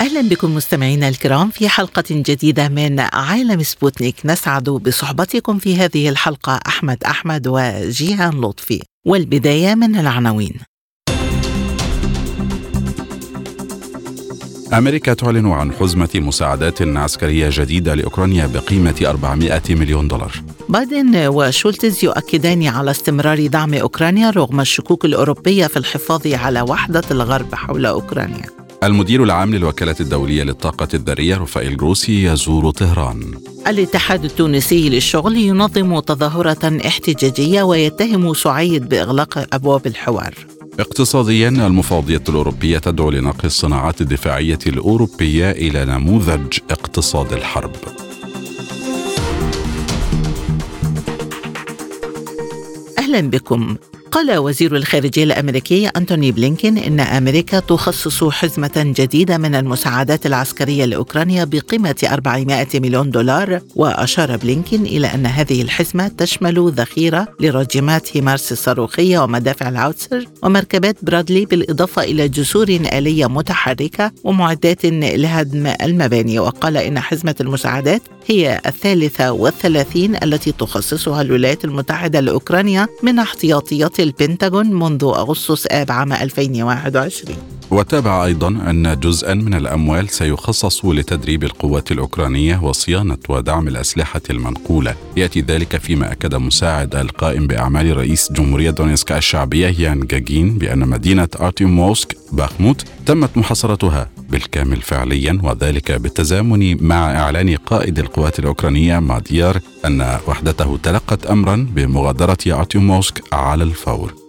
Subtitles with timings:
[0.00, 4.14] أهلا بكم مستمعينا الكرام في حلقة جديدة من عالم سبوتنيك.
[4.24, 8.82] نسعد بصحبتكم في هذه الحلقة أحمد أحمد وجيهان لطفي.
[9.06, 10.54] والبداية من العناوين.
[14.72, 20.32] أمريكا تعلن عن حزمة مساعدات عسكرية جديدة لأوكرانيا بقيمة 400 مليون دولار.
[20.68, 27.54] بايدن وشولتز يؤكدان على استمرار دعم أوكرانيا رغم الشكوك الأوروبية في الحفاظ على وحدة الغرب
[27.54, 28.59] حول أوكرانيا.
[28.84, 33.34] المدير العام للوكالة الدولية للطاقة الذرية رفائيل جروسي يزور طهران.
[33.66, 40.34] الاتحاد التونسي للشغل ينظم تظاهرة احتجاجية ويتهم سعيد بإغلاق أبواب الحوار.
[40.80, 47.72] اقتصاديا المفوضية الأوروبية تدعو لنقل الصناعات الدفاعية الأوروبية إلى نموذج اقتصاد الحرب.
[52.98, 53.76] أهلا بكم.
[54.12, 61.44] قال وزير الخارجية الأمريكي أنتوني بلينكين إن أمريكا تخصص حزمة جديدة من المساعدات العسكرية لأوكرانيا
[61.44, 69.18] بقيمة 400 مليون دولار وأشار بلينكين إلى أن هذه الحزمة تشمل ذخيرة لراجمات هيمارس الصاروخية
[69.18, 76.38] ومدافع العوتسر ومركبات برادلي بالإضافة إلى جسور آلية متحركة ومعدات لهدم المباني.
[76.38, 84.66] وقال إن حزمة المساعدات هي الثالثة والثلاثين التي تخصصها الولايات المتحدة لأوكرانيا من احتياطيات البنتاغون
[84.66, 92.62] منذ أغسطس آب عام 2021 وتابع أيضا أن جزءا من الأموال سيخصص لتدريب القوات الأوكرانية
[92.62, 94.94] وصيانة ودعم الأسلحة المنقولة.
[95.16, 101.28] يأتي ذلك فيما أكد مساعد القائم بأعمال رئيس جمهورية دونيسكا الشعبية يان جاجين بأن مدينة
[101.40, 110.18] أرتيموسك باخموت تمت محاصرتها بالكامل فعليا وذلك بالتزامن مع إعلان قائد القوات الأوكرانية ماديار أن
[110.26, 114.19] وحدته تلقت أمرا بمغادرة أرتيموسك على الفور.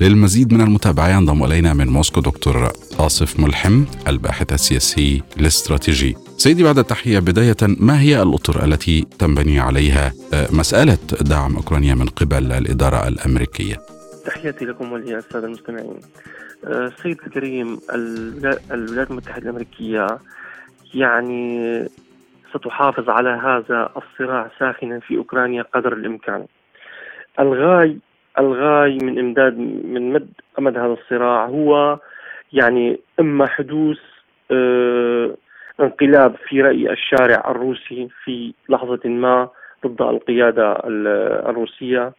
[0.00, 6.78] للمزيد من المتابعة ينضم إلينا من موسكو دكتور آصف ملحم الباحث السياسي الاستراتيجي سيدي بعد
[6.78, 10.12] التحية بداية ما هي الأطر التي تنبني عليها
[10.52, 13.76] مسألة دعم أوكرانيا من قبل الإدارة الأمريكية؟
[14.26, 16.00] تحياتي لكم وللسادة المستمعين.
[17.02, 17.78] سيد الكريم
[18.70, 20.06] الولايات المتحدة الأمريكية
[20.94, 21.58] يعني
[22.54, 26.46] ستحافظ على هذا الصراع ساخنا في أوكرانيا قدر الإمكان.
[27.40, 28.07] الغاية
[28.38, 30.28] الغاية من إمداد من مد
[30.58, 31.98] أمد هذا الصراع هو
[32.52, 33.98] يعني إما حدوث
[34.50, 35.34] آه
[35.80, 39.48] انقلاب في رأي الشارع الروسي في لحظة ما
[39.86, 40.82] ضد القيادة
[41.48, 42.12] الروسية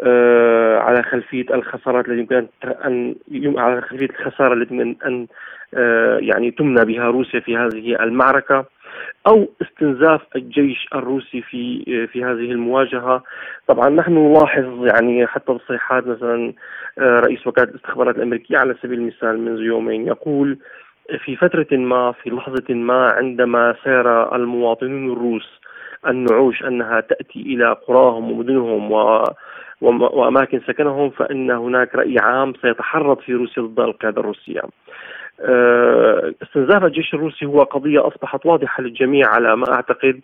[0.00, 3.14] آه على خلفية الخسارات التي يمكن أن
[3.58, 5.26] على خلفية الخسارة التي يمكن أن
[5.74, 8.64] آه يعني تمنى بها روسيا في هذه المعركة.
[9.26, 13.22] أو استنزاف الجيش الروسي في في هذه المواجهة
[13.66, 16.52] طبعا نحن نلاحظ يعني حتى تصريحات مثلا
[16.98, 20.58] رئيس وكالة الاستخبارات الأمريكية على سبيل المثال منذ يومين يقول
[21.24, 25.60] في فترة ما في لحظة ما عندما سار المواطنون الروس
[26.08, 29.24] النعوش أنها تأتي إلى قراهم ومدنهم و
[29.80, 34.60] وأماكن سكنهم فإن هناك رأي عام سيتحرض في روسيا ضد القيادة الروسية.
[36.42, 40.20] استنزاف الجيش الروسي هو قضية أصبحت واضحة للجميع على ما أعتقد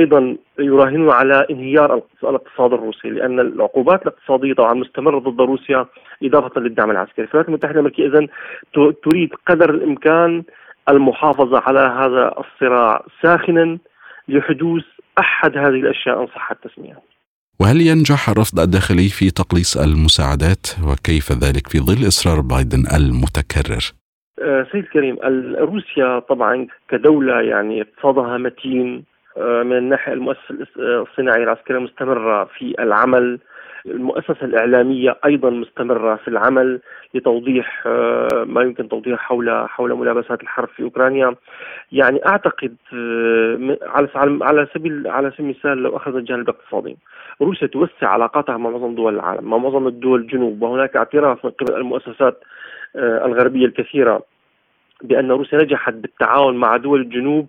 [0.00, 5.86] أيضا يراهنون على انهيار الاقتصاد الروسي لأن العقوبات الاقتصادية طبعا مستمرة ضد روسيا
[6.22, 7.24] إضافة للدعم العسكري.
[7.24, 8.28] الولايات المتحدة الأمريكية إذن
[9.04, 10.42] تريد قدر الإمكان
[10.88, 13.78] المحافظة على هذا الصراع ساخنا
[14.28, 14.84] لحدوث
[15.18, 16.98] أحد هذه الأشياء إن صح التسمية.
[17.60, 24.03] وهل ينجح الرفض الداخلي في تقليص المساعدات؟ وكيف ذلك في ظل إصرار بايدن المتكرر؟
[24.72, 25.18] سيد كريم
[25.58, 29.04] روسيا طبعا كدولة يعني اقتصادها متين
[29.36, 33.38] من الناحية المؤسسه الصناعيه العسكريه مستمرة في العمل
[33.86, 36.80] المؤسسة الإعلامية أيضا مستمرة في العمل
[37.14, 37.86] لتوضيح
[38.46, 41.34] ما يمكن توضيح حول حول ملابسات الحرب في أوكرانيا.
[41.92, 42.76] يعني أعتقد
[43.82, 44.08] على
[44.42, 46.96] على سبيل على سبيل المثال لو أخذ الجانب الاقتصادي
[47.42, 51.74] روسيا توسع علاقاتها مع معظم دول العالم مع معظم الدول الجنوب وهناك اعتراف من قبل
[51.74, 52.44] المؤسسات
[52.96, 54.22] الغربية الكثيرة
[55.02, 57.48] بأن روسيا نجحت بالتعاون مع دول الجنوب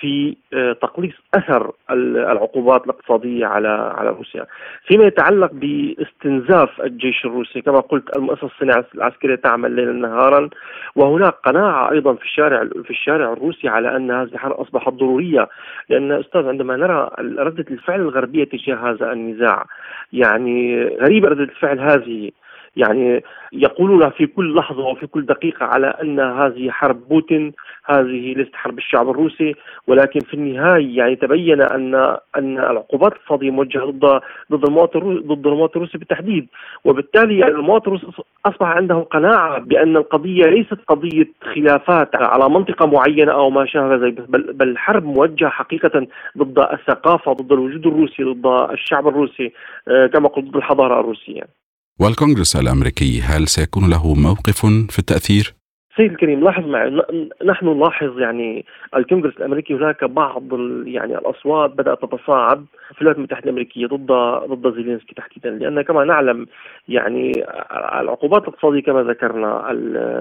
[0.00, 4.46] في آه، تقليص أثر العقوبات الاقتصادية على على روسيا.
[4.86, 10.50] فيما يتعلق باستنزاف الجيش الروسي كما قلت المؤسسة الصناعية العسكرية تعمل ليلا نهارا
[10.96, 15.48] وهناك قناعة أيضا في الشارع في الشارع الروسي على أن هذه الحرب أصبحت ضرورية
[15.88, 19.66] لأن أستاذ عندما نرى ردة الفعل الغربية تجاه هذا النزاع
[20.12, 22.30] يعني غريبة ردة الفعل هذه
[22.76, 23.22] يعني
[23.52, 27.52] يقولون في كل لحظة وفي كل دقيقة على أن هذه حرب بوتين
[27.84, 29.54] هذه ليست حرب الشعب الروسي
[29.86, 31.94] ولكن في النهاية يعني تبين أن
[32.36, 34.20] أن العقوبات الاقتصادية موجهة ضد
[34.52, 36.48] ضد المواطن ضد المواطن الروسي بالتحديد.
[36.84, 38.06] وبالتالي يعني المواطن الروسي
[38.46, 44.20] أصبح عنده قناعة بأن القضية ليست قضية خلافات على منطقة معينة أو ما شابه ذلك
[44.30, 46.06] بل, بل الحرب موجهة حقيقة
[46.38, 49.52] ضد الثقافة ضد الوجود الروسي ضد الشعب الروسي
[49.88, 51.63] آه، كما قلت ضد الحضارة الروسية.
[52.00, 55.54] والكونغرس الأمريكي هل سيكون له موقف في التأثير؟
[55.96, 57.02] سيد الكريم لاحظ معي
[57.44, 58.64] نحن نلاحظ يعني
[58.96, 60.42] الكونغرس الأمريكي هناك بعض
[60.86, 64.12] يعني الأصوات بدأت تتصاعد في الولايات المتحدة الأمريكية ضد
[64.54, 66.46] ضد زيلينسكي تحديدا لأن كما نعلم
[66.88, 67.32] يعني
[68.00, 69.72] العقوبات الاقتصادية كما ذكرنا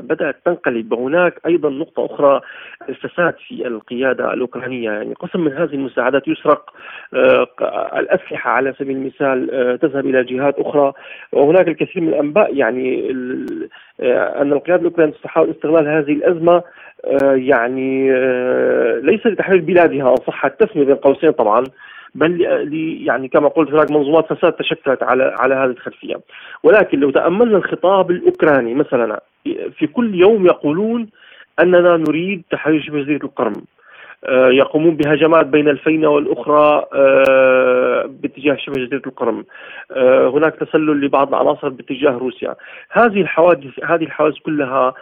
[0.03, 0.93] بدأت تنقلب.
[0.93, 2.41] وهناك أيضا نقطة أخرى
[2.89, 4.91] الفساد في القيادة الأوكرانية.
[4.91, 6.73] يعني قسم من هذه المساعدات يسرق
[7.13, 7.47] آه،
[7.99, 10.93] الأسلحة على سبيل المثال آه، تذهب إلى جهات أخرى.
[11.31, 13.13] وهناك الكثير من الأنباء يعني
[14.01, 16.63] أن القيادة الأوكرانية تحاول استغلال هذه الأزمة
[17.36, 18.12] يعني
[19.01, 21.63] ليس لتحرير بلادها ان صح التسميه بين قوسين طبعا
[22.16, 22.42] بل
[23.07, 26.16] يعني كما قلت هناك منظومات فساد تشكلت على على هذه الخلفية.
[26.63, 29.24] ولكن لو تأملنا الخطاب الأوكراني مثلا
[29.78, 31.10] في كل يوم يقولون
[31.60, 33.54] أننا نريد تحرير شبه جزيرة القرم.
[33.54, 33.63] آه،
[34.31, 39.45] يقومون بهجمات بين الفينة والأخرى آه، باتجاه شبه جزيرة القرم.
[39.91, 42.55] آه، هناك تسلل لبعض العناصر باتجاه روسيا.
[42.91, 44.93] هذه الحوادث هذه الحوادث كلها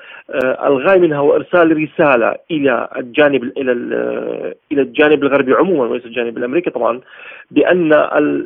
[0.66, 3.72] الغاية منها هو إرسال رسالة إلى الجانب إلى
[4.72, 7.02] إلى الجانب الغربي عموما وليس الجانب الأمريكي طبعا
[7.52, 7.90] بأن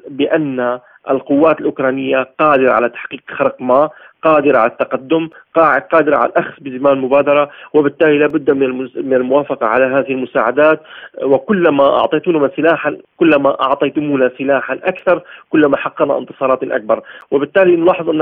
[0.09, 0.79] بأن
[1.09, 3.89] القوات الأوكرانية قادرة على تحقيق خرق ما
[4.25, 5.29] قادرة على التقدم
[5.91, 8.51] قادرة على الأخذ بزمام المبادرة وبالتالي لابد
[8.97, 10.81] من الموافقة على هذه المساعدات.
[11.23, 17.01] وكلما أعطيتونا سلاحا كلما أعطيتمونا سلاحا أكثر كلما حققنا انتصارات أكبر.
[17.31, 18.21] وبالتالي نلاحظ أن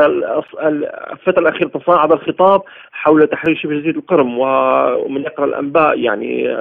[1.11, 2.61] الفترة الأخيرة تصاعد الخطاب
[2.91, 6.57] حول تحرير شبه جزيرة القرم ومن يقرأ الأنباء يعني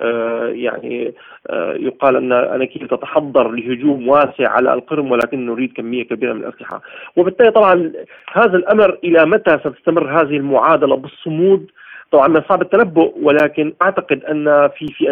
[0.00, 1.14] آه، يعني
[1.50, 6.82] آه، يقال أن أناكيل تتحضر لهجوم واسع على القرم ولكن نريد كمية كبيرة من الأسلحة.
[7.16, 7.92] وبالتالي طبعا
[8.32, 11.70] هذا الأمر إلى متى ستستمر هذه المعادلة بالصمود
[12.12, 15.04] طبعا من صعب التنبؤ ولكن أعتقد أن في في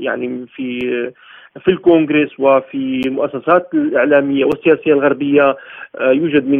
[0.00, 0.80] يعني في
[1.60, 5.56] في الكونغرس وفي المؤسسات الإعلامية والسياسية الغربية
[6.00, 6.58] آه، يوجد من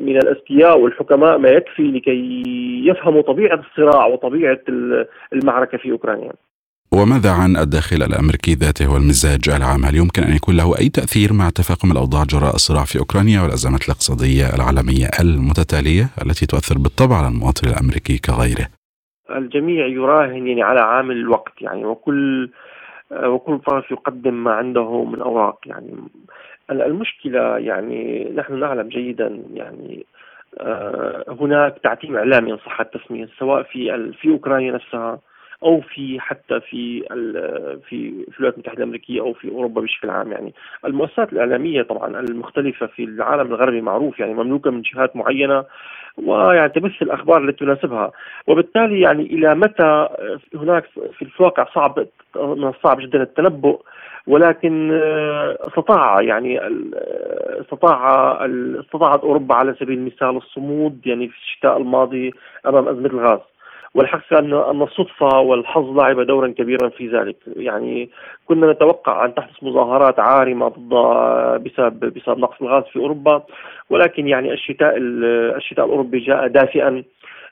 [0.00, 2.42] من الاذكياء والحكماء ما يكفي لكي
[2.86, 4.60] يفهموا طبيعة الصراع وطبيعة
[5.32, 6.32] المعركة في أوكرانيا.
[6.98, 11.50] وماذا عن الداخل الأمريكي ذاته والمزاج العام؟ هل يمكن أن يكون له أي تأثير مع
[11.50, 17.68] تفاقم الأوضاع جراء الصراع في أوكرانيا والأزمات الاقتصادية العالمية المتتالية التي تؤثر بالطبع على المواطن
[17.72, 18.66] الأمريكي كغيره؟
[19.30, 22.50] الجميع يراهن يعني على عامل الوقت يعني وكل
[23.34, 25.92] وكل طرف يقدم ما عنده من أوراق يعني
[26.70, 30.06] المشكلة يعني نحن نعلم جيدا يعني
[30.60, 35.18] آه، هناك تعتيم إعلامي إن صح التسمية سواء في في أوكرانيا نفسها
[35.64, 37.00] أو في حتى في
[37.88, 40.54] في في الولايات المتحدة الأمريكية أو في أوروبا بشكل عام يعني.
[40.84, 45.64] المؤسسات الإعلامية طبعا المختلفة في العالم الغربي معروف يعني مملوكة من جهات معينة
[46.16, 48.12] ويعني تبث الأخبار التي تناسبها.
[48.46, 50.08] وبالتالي يعني إلى متى
[50.54, 50.84] هناك
[51.18, 52.06] في الواقع صعب
[52.36, 53.80] من الصعب جدا التنبؤ
[54.26, 54.90] ولكن
[55.60, 56.60] استطاع يعني
[57.60, 58.38] استطاع
[58.80, 62.34] استطاعت أوروبا على سبيل المثال الصمود يعني في الشتاء الماضي
[62.66, 63.53] أمام أزمة الغاز.
[63.94, 67.36] والحق أن أن الصدفة والحظ لعب دورا كبيرا في ذلك.
[67.56, 68.10] يعني
[68.46, 70.94] كنا نتوقع أن تحدث مظاهرات عارمة ضد
[71.64, 73.42] بسبب بسبب نقص الغاز في أوروبا
[73.90, 74.94] ولكن يعني الشتاء
[75.56, 77.04] الشتاء الأوروبي جاء دافئا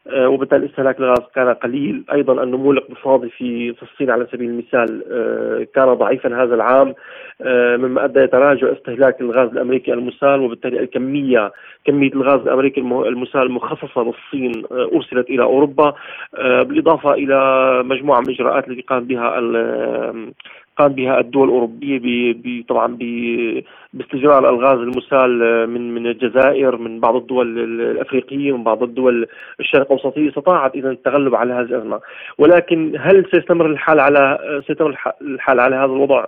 [0.06, 2.04] وبالتالي استهلاك الغاز كان قليل.
[2.12, 6.94] أيضا النمو الاقتصادي في في الصين على سبيل المثال آه، كان ضعيفا هذا العام
[7.42, 11.52] آه، مما أدى تراجع استهلاك الغاز الأمريكي المسال وبالتالي الكمية
[11.84, 15.94] كمية الغاز الأمريكي المسال المخصصه للصين أرسلت إلى أوروبا
[16.38, 17.38] بالإضافة إلى
[17.84, 19.38] مجموعة من الاجراءات التي قام بها
[20.78, 22.96] قام بها الدول الأوروبية طبعا
[23.92, 25.30] باستجرار الغاز المسال
[25.68, 29.26] من من الجزائر من بعض الدول الأفريقية ومن بعض الدول
[29.60, 30.28] الشرق الأوسطية.
[30.28, 32.00] استطاعت إذا التغلب على هذه الأزمة.
[32.38, 36.24] ولكن هل سيستمر الحال على سيستمر الحال على هذا الوضع؟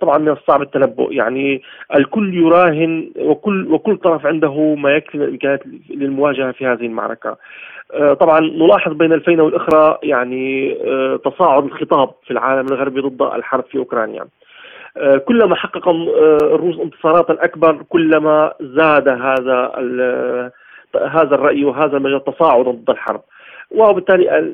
[0.00, 1.12] طبعا من الصعب التنبؤ.
[1.12, 1.62] يعني
[1.96, 7.36] الكل يراهن وكل وكل طرف عنده ما يكفي من الإمكانيات للمواجهة في هذه المعركة.
[8.20, 10.74] طبعا نلاحظ بين الفينة والأخرى يعني
[11.24, 14.24] تصاعد الخطاب في العالم الغربي ضد الحرب في أوكرانيا.
[15.28, 15.88] كلما حقق
[16.42, 19.72] الروس انتصارات أكبر كلما زاد هذا
[20.94, 23.20] هذا الرأي وهذا المجال تصاعدا ضد الحرب.
[23.70, 24.52] وبالتالي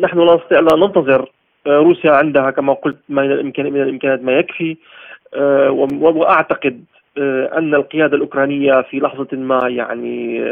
[0.00, 1.30] نحن لا نستطيع لا ننتظر
[1.68, 4.76] روسيا عندها كما قلت من الامكانيات من الامكانيات ما يكفي
[6.00, 6.84] وأعتقد
[7.58, 10.44] أن القيادة الأوكرانية في لحظة ما يعني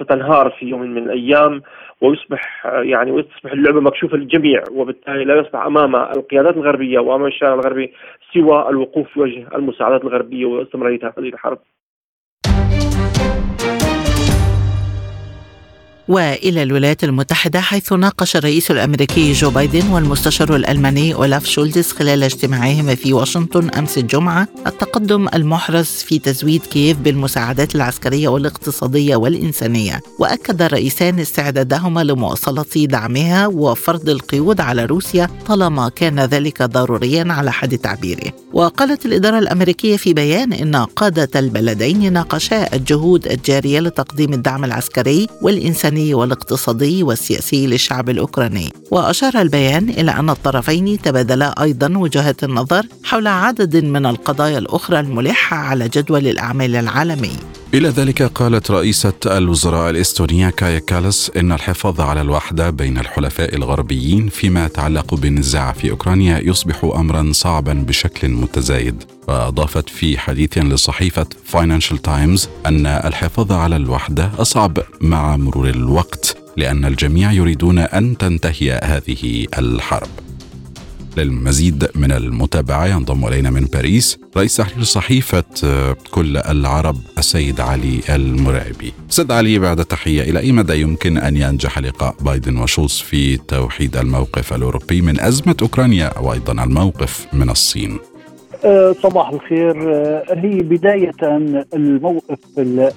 [0.00, 1.62] ستنهار في يوم من الأيام
[2.00, 7.92] ويصبح يعني وتصبح اللعبة مكشوفة للجميع وبالتالي لا يصبح أمام القيادات الغربية وأمام الشارع الغربي
[8.34, 11.58] سوى الوقوف في وجه المساعدات الغربية واستمراريه هذه الحرب.
[16.08, 22.94] وإلى الولايات المتحدة حيث ناقش الرئيس الأمريكي جو بايدن والمستشار الألماني أولاف شولدز خلال اجتماعهما
[22.94, 30.00] في واشنطن أمس الجمعة التقدم المحرز في تزويد كييف بالمساعدات العسكرية والاقتصادية والإنسانية.
[30.18, 37.78] وأكد الرئيسان استعدادهما لمواصلة دعمها وفرض القيود على روسيا طالما كان ذلك ضروريا على حد
[37.78, 38.32] تعبيره.
[38.52, 45.93] وقالت الإدارة الأمريكية في بيان إن قادة البلدين ناقشا الجهود الجارية لتقديم الدعم العسكري والانساني
[45.94, 48.72] الإنساني والاقتصادي والسياسي للشعب الأوكراني.
[48.90, 55.56] وأشار البيان إلى أن الطرفين تبادلا أيضا وجهات النظر حول عدد من القضايا الأخرى الملحة
[55.56, 57.32] على جدول الأعمال العالمي.
[57.74, 64.28] إلى ذلك قالت رئيسة الوزراء الإستونية كايا كالس إن الحفاظ على الوحدة بين الحلفاء الغربيين
[64.28, 69.04] فيما يتعلق بالنزاع في أوكرانيا يصبح أمرا صعبا بشكل متزايد.
[69.28, 76.84] وأضافت في حديث لصحيفة فاينانشال تايمز أن الحفاظ على الوحدة أصعب مع مرور الوقت لأن
[76.84, 80.08] الجميع يريدون أن تنتهي هذه الحرب.
[81.16, 82.86] للمزيد من المتابعة.
[82.86, 88.92] ينضم إلينا من باريس رئيس تحرير صحيفة آه، كل العرب السيد علي المرعبي.
[89.08, 93.96] سيد علي بعد تحية إلى أي مدى يمكن أن ينجح لقاء بايدن وشولز في توحيد
[93.96, 97.98] الموقف الأوروبي من أزمة أوكرانيا وأيضا الموقف من الصين؟
[98.64, 99.94] آه، صباح الخير.
[99.94, 101.12] آه، هي بداية
[101.74, 102.38] الموقف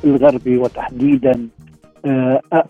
[0.03, 1.47] الغربي وتحديدا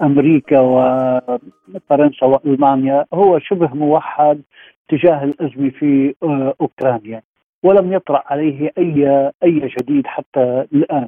[0.01, 3.05] أمريكا وفرنسا وألمانيا.
[3.13, 4.41] هو شبه موحد
[4.89, 7.21] تجاه الأزمة في آه، أوكرانيا
[7.63, 11.07] ولم يطرأ عليه أي أي جديد حتى الآن.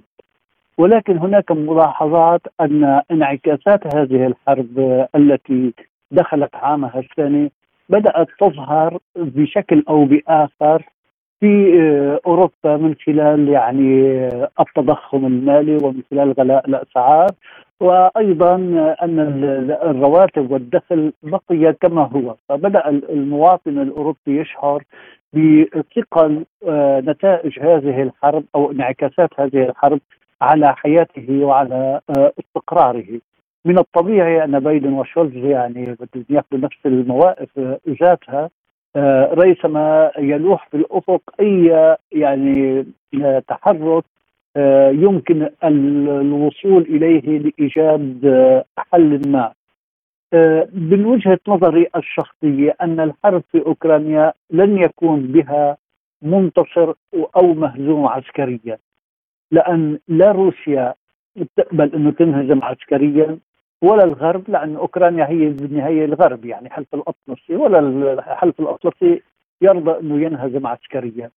[0.77, 5.73] ولكن هناك ملاحظات أن انعكاسات هذه الحرب آه، التي
[6.11, 7.51] دخلت عامها الثاني
[7.89, 10.83] بدأت تظهر بشكل أو بآخر
[11.39, 14.27] في آه، أوروبا من خلال يعني
[14.59, 17.29] التضخم المالي ومن خلال غلاء الأسعار.
[17.79, 18.55] وأيضا
[19.01, 19.19] أن
[19.83, 22.35] الرواتب والدخل بقي كما هو.
[22.49, 24.83] فبدأ المواطن الأوروبي يشعر
[25.33, 29.99] بثقل آه، نتائج هذه الحرب أو انعكاسات هذه الحرب
[30.41, 33.19] على حياته وعلى آه، استقراره.
[33.65, 35.97] من الطبيعي أن بايدن وشولز يعني
[36.29, 38.49] ياخذوا نفس المواقف ذاتها.
[38.95, 42.85] آه، ريثما يلوح في الأفق أي يعني
[43.47, 44.03] تحرك
[44.91, 49.53] يمكن الوصول إليه لإيجاد آه، حل ما.
[50.33, 55.77] آه، من وجهة نظري الشخصية أن الحرب في أوكرانيا لن يكون بها
[56.21, 56.93] منتصر
[57.35, 58.77] أو مهزوم عسكريا
[59.51, 60.93] لأن لا روسيا
[61.57, 63.39] تقبل أنه تنهزم عسكريا
[63.81, 67.79] ولا الغرب لأن أوكرانيا هي بالنهايه الغرب يعني حلف الأطلسي ولا
[68.13, 69.21] الحلف الأطلسي
[69.61, 71.31] يرضى أنه ينهزم عسكريا.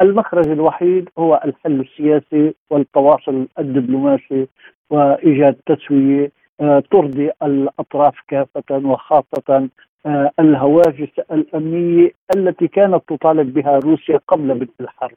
[0.00, 4.46] المخرج الوحيد هو الحل السياسي والتواصل الدبلوماسي
[4.90, 9.68] وإيجاد تسوية آه، ترضي الأطراف كافة وخاصة
[10.06, 15.16] آه، الهواجس الأمنية التي كانت تطالب بها روسيا قبل بدء الحرب.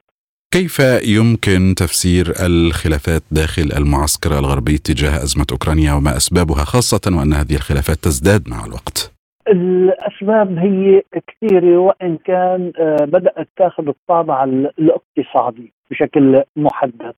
[0.50, 0.78] كيف
[1.18, 7.96] يمكن تفسير الخلافات داخل المعسكر الغربي تجاه أزمة أوكرانيا وما أسبابها خاصة وأن هذه الخلافات
[7.96, 9.19] تزداد مع الوقت؟
[9.50, 17.14] الأسباب هي كثيرة وإن كان آه، بدأت تأخذ الطابع الاقتصادي بشكل محدد.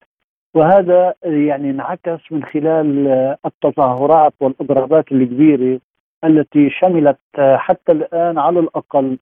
[0.55, 5.81] وهذا يعني انعكس من خلال آه، التظاهرات والإضرابات الكبيرة
[6.25, 9.19] التي شملت آه، حتى الآن على الأقل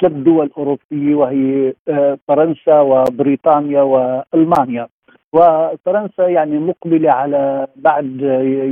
[0.00, 1.74] ثلاث دول أوروبية وهي
[2.28, 4.88] فرنسا وبريطانيا والمانيا.
[5.32, 8.20] وفرنسا يعني مقبلة على بعد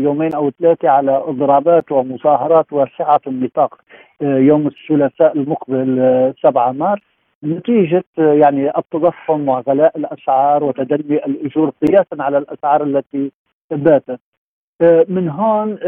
[0.05, 3.81] يومين أو ثلاثة على إضرابات ومظاهرات واسعة النطاق
[4.21, 7.03] يوم الثلاثاء المقبل 7 مارس.
[7.45, 13.33] نتيجة يعني التضخم وغلاء الأسعار وتدني الأجور قياسا على الأسعار التي
[13.71, 14.21] باتت.
[15.09, 15.79] من هون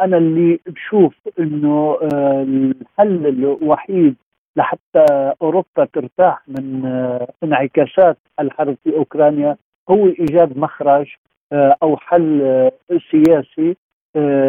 [0.00, 4.14] أنا اللي بشوف أنه الحل الوحيد
[4.56, 6.84] لحتى أوروبا ترتاح من
[7.44, 9.56] انعكاسات الحرب في أوكرانيا
[9.90, 11.06] هو إيجاد مخرج
[11.52, 12.72] آه، أو حل آه،
[13.10, 13.76] سياسي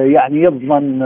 [0.06, 1.00] يعني يضمن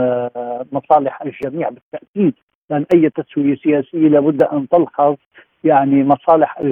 [0.72, 2.34] مصالح الجميع بالتأكيد
[2.70, 5.14] لأن أي تسوية سياسية لابد أن تلحظ
[5.64, 6.62] يعني مصالح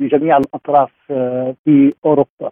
[0.00, 0.90] جميع الأطراف
[1.64, 2.50] في أوروبا.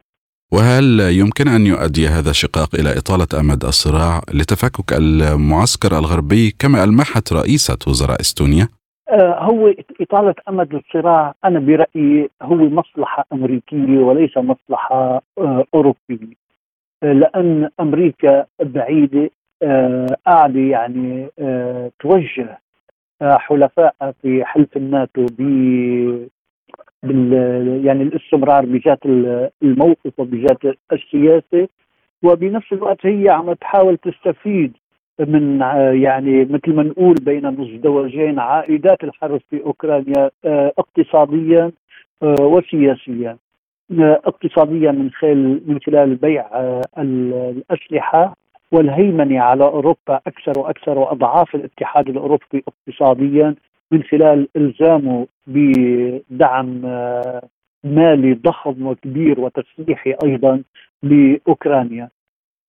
[0.52, 7.32] وهل يمكن أن يؤدي هذا الشقاق إلى إطالة أمد الصراع لتفكك المعسكر الغربي كما ألمحت
[7.32, 8.68] رئيسة وزراء إستونيا؟
[9.10, 16.34] آه، هو إطالة أمد الصراع أنا برأيي هو مصلحة أمريكية وليس مصلحة آه، أوروبية.
[17.02, 19.30] آه، لأن أمريكا بعيدة
[20.26, 21.28] قاعدة يعني
[22.00, 22.58] توجه
[23.22, 25.42] حلفائها في حلف الناتو ب
[27.02, 27.32] بال
[27.86, 28.98] يعني الاستمرار بذات
[29.62, 30.58] الموقف وبذات
[30.92, 31.68] السياسة
[32.22, 34.72] وبنفس الوقت هي عم تحاول تستفيد
[35.20, 35.60] من
[36.02, 41.72] يعني مثل ما نقول بين مزدوجين عائدات الحرب في أوكرانيا آه، اقتصاديا
[42.22, 43.36] آه، وسياسيا.
[44.00, 46.46] آه، اقتصاديا من خلال من خلال بيع
[46.98, 48.36] الأسلحة
[48.72, 53.54] والهيمنة على أوروبا أكثر وأكثر وأضعاف الاتحاد الأوروبي اقتصاديا
[53.90, 56.80] من خلال إلزامه بدعم
[57.84, 60.62] مالي ضخم وكبير وتسليحي أيضا
[61.02, 62.08] لأوكرانيا.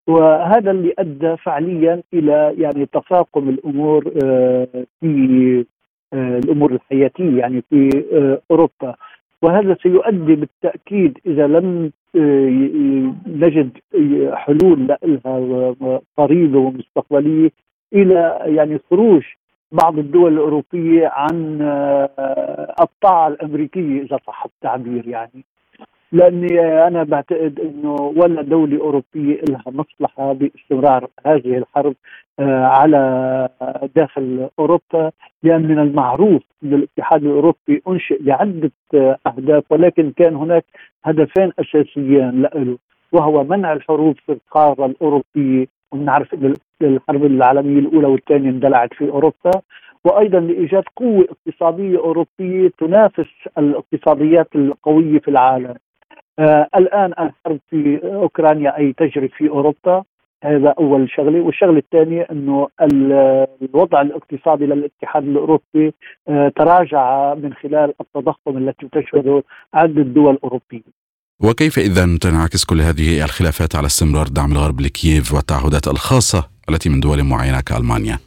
[0.10, 5.66] وهذا اللي أدى فعليا إلى يعني تفاقم الأمور آه، في
[6.14, 8.96] آه، الأمور الحياتية يعني في آه، أوروبا.
[9.42, 11.92] وهذا سيؤدي بالتأكيد إذا لم
[13.28, 13.78] نجد
[14.34, 15.76] حلول لها
[16.18, 17.52] قريبه ومستقبلية
[17.94, 19.24] إلى يعني خروج
[19.72, 21.62] بعض الدول الأوروبية عن
[22.82, 25.44] الطاعة الأمريكية إذا صح التعبير يعني.
[26.12, 31.96] لأني أنا بعتقد إنه ولا دولة أوروبية لها مصلحة باستمرار هذه الحرب
[32.40, 33.50] آه، على
[33.96, 35.12] داخل أوروبا
[35.44, 38.72] لأن من المعروف ان الاتحاد الأوروبي أنشئ لعدة
[39.28, 40.66] أهداف ولكن كان هناك
[41.04, 42.78] هدفين اساسيان له
[43.12, 49.52] وهو منع الحروب في القارة الأوروبية ونعرف إن الحرب العالمية الأولى والثانية اندلعت في أوروبا
[50.06, 55.68] وأيضا لإيجاد قوة اقتصادية أوروبية تنافس الاقتصاديات القوية في العالم.
[55.70, 55.89] آه
[56.78, 60.04] الآن الحرب في أوكرانيا أي تجري في أوروبا
[60.44, 61.42] هذا أول شغلة.
[61.42, 62.68] والشغلة الثانية إنه
[63.62, 65.94] الوضع الاقتصادي للاتحاد الأوروبي
[66.28, 69.44] آه تراجع من خلال التضخم التي تشهده
[69.74, 70.82] عده دول اوروبيه
[71.44, 77.00] وكيف إذا تنعكس كل هذه الخلافات على استمرار دعم الغرب لكييف والتعهدات الخاصة التي من
[77.00, 78.18] دول معينة كألمانيا؟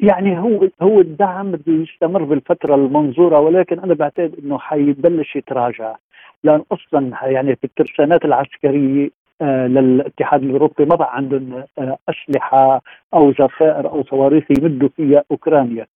[0.00, 5.96] يعني هو هو الدعم بده يستمر بالفترة المنظورة ولكن أنا بعتقد إنه حيبلش يتراجع.
[6.44, 9.10] لأن أصلا يعني في الترسانات العسكرية
[9.42, 12.82] آه للاتحاد الأوروبي ما بقى عندهم آه أسلحة
[13.14, 15.86] أو ذخائر أو صواريخ يمدوا فيها أوكرانيا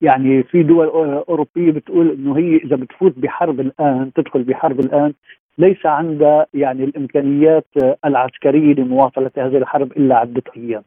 [0.00, 0.86] يعني في دول
[1.28, 5.12] أوروبية بتقول إنه هي إذا بتفوت بحرب الآن تدخل بحرب الآن
[5.58, 7.66] ليس عندها يعني الإمكانيات
[8.04, 10.82] العسكرية لمواصلة هذه الحرب إلا عدة أيام.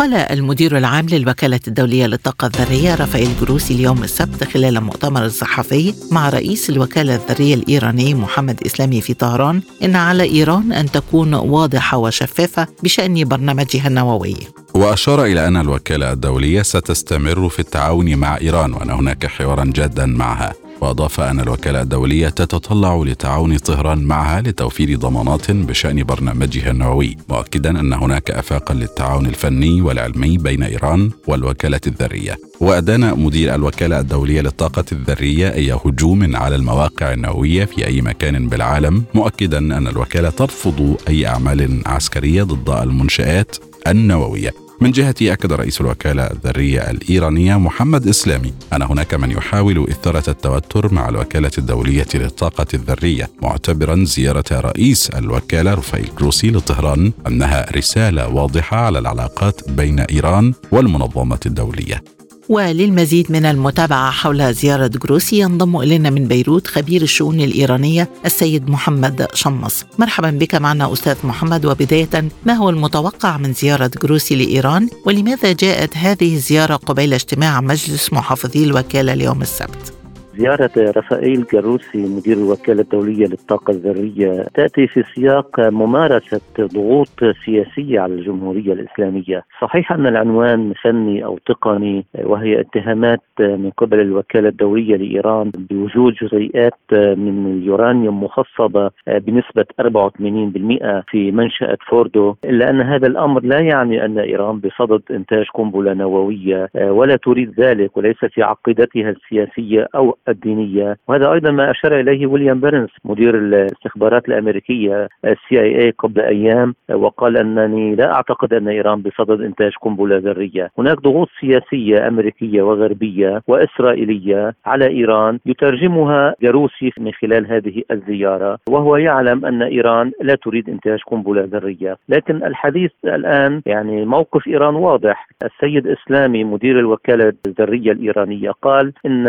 [0.00, 6.28] قال المدير العام للوكالة الدولية للطاقة الذرية رافائيل جروسي اليوم السبت خلال مؤتمر صحفي مع
[6.28, 12.66] رئيس الوكالة الذرية الإيراني محمد إسلامي في طهران إن على إيران أن تكون واضحة وشفافة
[12.82, 14.36] بشأن برنامجها النووي.
[14.74, 20.52] وأشار إلى أن الوكالة الدولية ستستمر في التعاون مع إيران وأن هناك حوارا جادا معها.
[20.80, 27.92] واضاف أن الوكالة الدولية تتطلع لتعاون طهران معها لتوفير ضمانات بشأن برنامجها النووي مؤكدا أن
[27.92, 32.38] هناك افاقا للتعاون الفني والعلمي بين إيران والوكالة الذرية.
[32.60, 39.04] وأدان مدير الوكالة الدولية للطاقة الذرية اي هجوم على المواقع النووية في أي مكان بالعالم
[39.14, 44.69] مؤكدا أن الوكالة ترفض أي أعمال عسكرية ضد المنشآت النووية.
[44.80, 50.94] من جهته أكد رئيس الوكالة الذرية الإيرانية محمد إسلامي أن هناك من يحاول إثارة التوتر
[50.94, 58.76] مع الوكالة الدولية للطاقة الذرية معتبرا زيارة رئيس الوكالة رفائيل غروسي لطهران أنها رسالة واضحة
[58.76, 62.02] على العلاقات بين إيران والمنظمة الدولية.
[62.50, 69.26] وللمزيد من المتابعة حول زيارة جروسي ينضم إلينا من بيروت خبير الشؤون الإيرانية السيد محمد
[69.34, 69.84] شمص.
[69.98, 71.66] مرحبا بك معنا أستاذ محمد.
[71.66, 78.12] وبداية ما هو المتوقع من زيارة جروسي لإيران؟ ولماذا جاءت هذه الزيارة قبيل اجتماع مجلس
[78.12, 79.99] محافظي الوكالة اليوم السبت؟
[80.40, 88.14] زيارة رفائيل جروسي مدير الوكالة الدولية للطاقة الذرية تأتي في سياق ممارسة ضغوط سياسية على
[88.14, 89.44] الجمهورية الإسلامية.
[89.62, 96.92] صحيح أن العنوان فني أو تقني وهي اتهامات من قبل الوكالة الدولية لإيران بوجود جزيئات
[96.92, 104.18] من اليورانيوم مخصبة بنسبة 84% في منشأة فوردو إلا أن هذا الأمر لا يعني أن
[104.18, 110.96] إيران بصدد إنتاج قنبلة نووية ولا تريد ذلك وليس في عقيدتها السياسية أو الدينية.
[111.08, 117.36] وهذا أيضا ما أشار إليه ويليام بيرنز مدير الاستخبارات الأمريكية ال CIA قبل أيام وقال
[117.36, 120.70] أنني لا أعتقد أن إيران بصدد إنتاج قنبلة ذرية.
[120.78, 128.96] هناك ضغوط سياسية أمريكية وغربية وإسرائيلية على إيران يترجمها جاروسي من خلال هذه الزيارة وهو
[128.96, 131.96] يعلم أن إيران لا تريد إنتاج قنبلة ذرية.
[132.08, 135.28] لكن الحديث الآن يعني موقف إيران واضح.
[135.44, 139.26] السيد إسلامي مدير الوكالة الذرية الإيرانية قال إن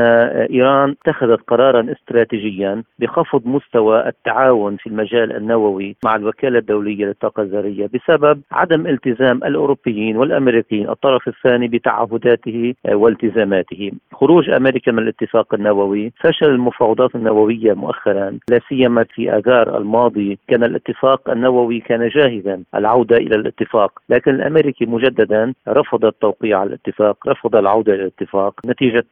[0.52, 7.90] إيران اتخذت قرارا استراتيجيا بخفض مستوى التعاون في المجال النووي مع الوكالة الدولية للطاقة الذرية
[7.94, 13.92] بسبب عدم التزام الأوروبيين والأمريكيين الطرف الثاني بتعهداته والتزاماته.
[14.14, 20.40] خروج أمريكا من الاتفاق النووي فشل المفاوضات النووية مؤخرا لا سيما في آذار الماضي.
[20.48, 23.92] كان الاتفاق النووي كان جاهزا العودة إلى الاتفاق.
[24.10, 28.60] لكن الأمريكي مجددا رفض التوقيع على الاتفاق رفض العودة إلى الاتفاق.
[28.66, 29.06] نتيجة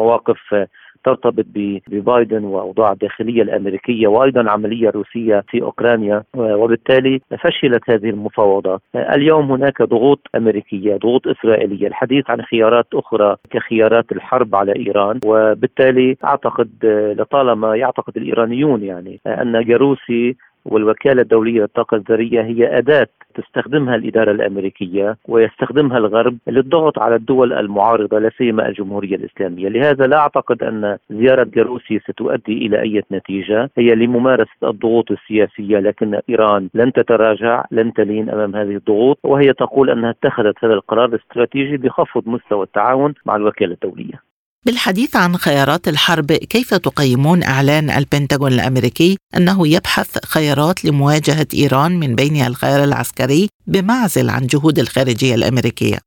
[0.00, 0.66] مواقف
[1.04, 1.46] ترتبط
[1.88, 8.80] ببايدن وأوضاع الداخليه الأمريكية وأيضا العملية الروسيه في أوكرانيا وبالتالي فشلت هذه المفاوضات.
[8.94, 16.16] اليوم هناك ضغوط أمريكية، ضغوط إسرائيلية، الحديث عن خيارات أخرى كخيارات الحرب على إيران وبالتالي
[16.24, 16.70] أعتقد
[17.18, 25.16] لطالما يعتقد الإيرانيون يعني أن جاروسي والوكالة الدولية للطاقة الذرية هي أداة تستخدمها الإدارة الأمريكية
[25.28, 29.68] ويستخدمها الغرب للضغط على الدول المعارضة لا سيما الجمهورية الإسلامية.
[29.68, 33.70] لهذا لا أعتقد أن زيارة جاروسي ستؤدي إلى أي نتيجة.
[33.78, 39.90] هي لممارسة الضغوط السياسية لكن إيران لن تتراجع لن تلين أمام هذه الضغوط وهي تقول
[39.90, 44.31] أنها اتخذت هذا القرار الاستراتيجي بخفض مستوى التعاون مع الوكالة الدولية.
[44.66, 52.14] بالحديث عن خيارات الحرب كيف تقيمون إعلان البنتاغون الأمريكي أنه يبحث خيارات لمواجهة إيران من
[52.14, 55.98] بينها الخيار العسكري بمعزل عن جهود الخارجية الأمريكية؟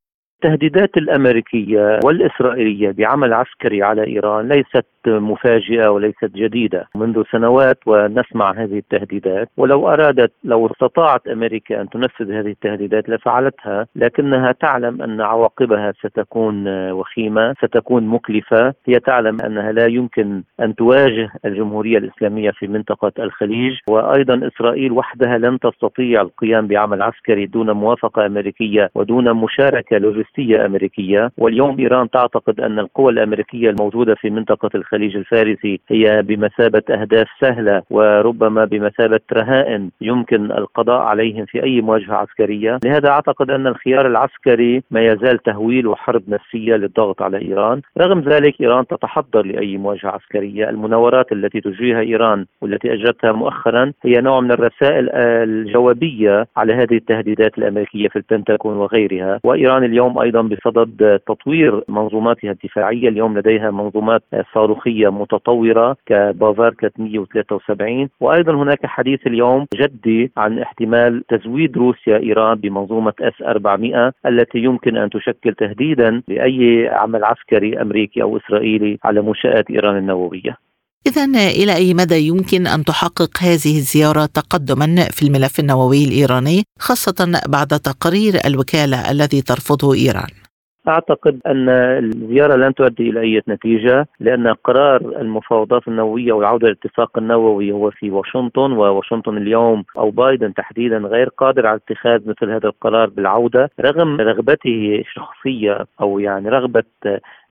[0.45, 6.87] التهديدات الأمريكية والإسرائيلية بعمل عسكري على إيران ليست مفاجئة وليست جديدة.
[6.95, 9.49] منذ سنوات ونسمع هذه التهديدات.
[9.57, 16.67] ولو أرادت لو استطاعت أمريكا أن تنفذ هذه التهديدات لفعلتها لكنها تعلم أن عواقبها ستكون
[16.91, 18.73] وخيمة ستكون مكلفة.
[18.87, 23.73] هي تعلم أنها لا يمكن أن تواجه الجمهورية الإسلامية في منطقة الخليج.
[23.89, 29.97] وأيضا إسرائيل وحدها لن تستطيع القيام بعمل عسكري دون موافقة أمريكية ودون مشاركة
[30.37, 36.83] لوجستيه امريكيه واليوم إيران تعتقد أن القوى الأمريكية الموجودة في الخليج الخليج الفارسي هي بمثابة
[36.89, 42.79] أهداف سهلة وربما بمثابة رهائن يمكن القضاء عليهم في أي مواجهة عسكرية.
[42.85, 47.81] لهذا أعتقد أن الخيار العسكري ما يزال تهويل وحرب نفسية للضغط على إيران.
[47.97, 50.69] رغم ذلك إيران تتحضر لأي مواجهة عسكرية.
[50.69, 57.57] المناورات التي تجريها إيران والتي أجرتها مؤخرا هي نوع من الرسائل الجوابية على هذه التهديدات
[57.57, 59.39] الأمريكية في البنتاغون وغيرها.
[59.43, 63.09] وإيران اليوم أيضا بصدد تطوير منظوماتها الدفاعية.
[63.09, 64.23] اليوم لديها منظومات
[64.53, 73.13] صاروخية متطورة كبافار 373 وأيضا هناك حديث اليوم جدي عن احتمال تزويد روسيا إيران بمنظومة
[73.21, 79.71] اس 400 التي يمكن أن تشكل تهديدا لأي عمل عسكري أمريكي أو إسرائيلي على منشآت
[79.71, 80.64] إيران النووية.
[81.07, 81.25] إذا
[81.61, 87.67] إلى أي مدى يمكن أن تحقق هذه الزيارة تقدما في الملف النووي الإيراني خاصة بعد
[87.67, 90.45] تقرير الوكالة الذي ترفضه إيران؟
[90.87, 97.71] أعتقد أن الزيارة لن تؤدي إلى أي نتيجة لأن قرار المفاوضات النووية والعودة للاتفاق النووي
[97.71, 103.09] هو في واشنطن وواشنطن اليوم أو بايدن تحديدا غير قادر على اتخاذ مثل هذا القرار
[103.09, 106.83] بالعودة رغم رغبته الشخصية أو يعني رغبة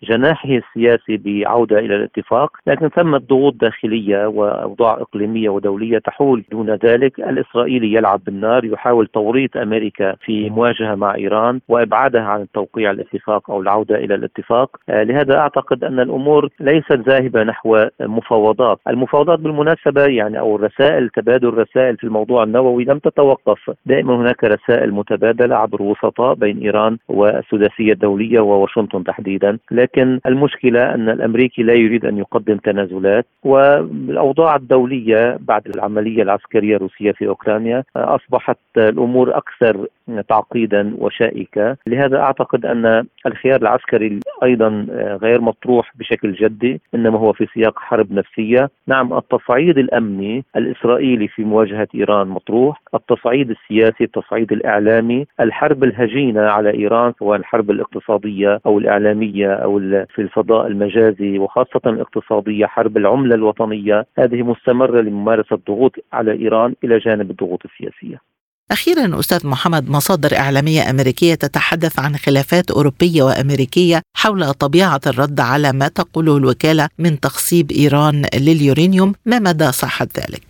[0.08, 7.20] جناحه السياسي بعودة إلى الاتفاق لكن ثمة ضغوط داخلية وأوضاع إقليمية ودولية تحول دون ذلك.
[7.20, 13.60] الإسرائيلي يلعب بالنار يحاول توريط أمريكا في مواجهة مع إيران وإبعادها عن توقيع الاتفاق أو
[13.60, 14.76] العودة إلى الاتفاق.
[14.88, 18.78] آه، لهذا أعتقد أن الأمور ليست ذاهبة نحو مفاوضات.
[18.88, 23.70] المفاوضات بالمناسبة يعني أو الرسائل تبادل الرسائل في الموضوع النووي لم تتوقف.
[23.86, 29.58] دائما هناك رسائل متبادلة عبر وسطاء بين إيران والسداسية الدولية وواشنطن تحديدا.
[29.70, 36.76] لكن لكن المشكلة أن الأمريكي لا يريد أن يقدم تنازلات والأوضاع الدولية بعد العملية العسكرية
[36.76, 39.86] الروسية في أوكرانيا أصبحت الأمور أكثر
[40.28, 44.86] تعقيدا وشائكه، لهذا أعتقد أن الخيار العسكري أيضا
[45.22, 51.44] غير مطروح بشكل جدي، إنما هو في سياق حرب نفسية، نعم التصعيد الأمني الإسرائيلي في
[51.44, 58.78] مواجهة إيران مطروح، التصعيد السياسي، التصعيد الإعلامي، الحرب الهجينة على إيران سواء الحرب الاقتصادية أو
[58.78, 59.78] الإعلامية أو
[60.14, 64.06] في الفضاء المجازي وخاصة الاقتصادية حرب العملة الوطنية.
[64.18, 68.33] هذه مستمرة لممارسة الضغوط على إيران إلى جانب الضغوط السياسية.
[68.72, 75.72] أخيرا أستاذ محمد مصادر إعلامية أمريكية تتحدث عن خلافات أوروبية وأمريكية حول طبيعة الرد على
[75.72, 80.46] ما تقوله الوكالة من تخصيب إيران لليورانيوم ما مدى صحة ذلك؟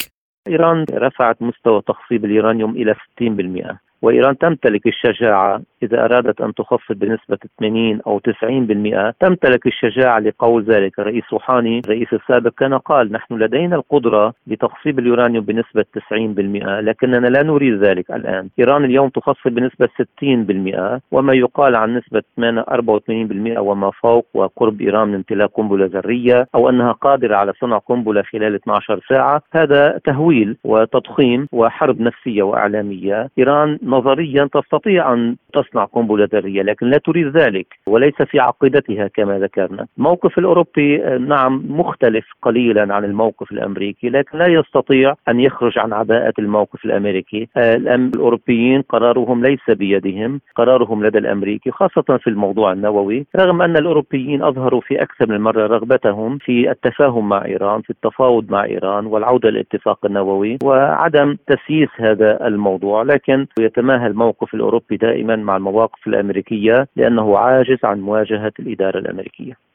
[0.48, 5.60] إيران رفعت مستوى تخصيب اليورانيوم إلى 60% وإيران تمتلك الشجاعة.
[5.82, 11.78] إذا أرادت أن تخفض بنسبة 80 أو 90% تمتلك الشجاعة لقول ذلك الرئيس روحاني.
[11.78, 18.10] الرئيس السابق كان قال نحن لدينا القدرة لتخصيب اليورانيوم بنسبة 90% لكننا لا نريد ذلك
[18.10, 18.48] الآن.
[18.58, 25.14] إيران اليوم تخصب بنسبة 60% وما يقال عن نسبة 84% وما فوق وقرب إيران من
[25.14, 29.42] امتلاك قنبلة ذرية أو أنها قادرة على صنع قنبلة خلال 12 ساعة.
[29.52, 33.28] هذا تهويل وتضخيم وحرب نفسية وإعلامية.
[33.38, 39.38] إيران نظريا تستطيع أن تصنع قنبلة ذرية لكن لا تريد ذلك وليس في عقيدتها كما
[39.38, 39.86] ذكرنا.
[39.98, 45.92] الموقف الأوروبي آه، نعم مختلف قليلا عن الموقف الأمريكي لكن لا يستطيع أن يخرج عن
[45.92, 47.48] عباءة الموقف الأمريكي.
[47.56, 53.26] آه، الأوروبيين قرارهم ليس بيدهم قرارهم لدى الأمريكي خاصة في الموضوع النووي.
[53.36, 58.50] رغم أن الأوروبيين أظهروا في أكثر من مرة رغبتهم في التفاهم مع إيران في التفاوض
[58.50, 65.57] مع إيران والعودة للاتفاق النووي وعدم تسييس هذا الموضوع لكن يتماهى الموقف الأوروبي دائما مع
[65.57, 69.73] المواقف الأمريكية لأنه عاجز عن مواجهة الإدارة الأمريكية.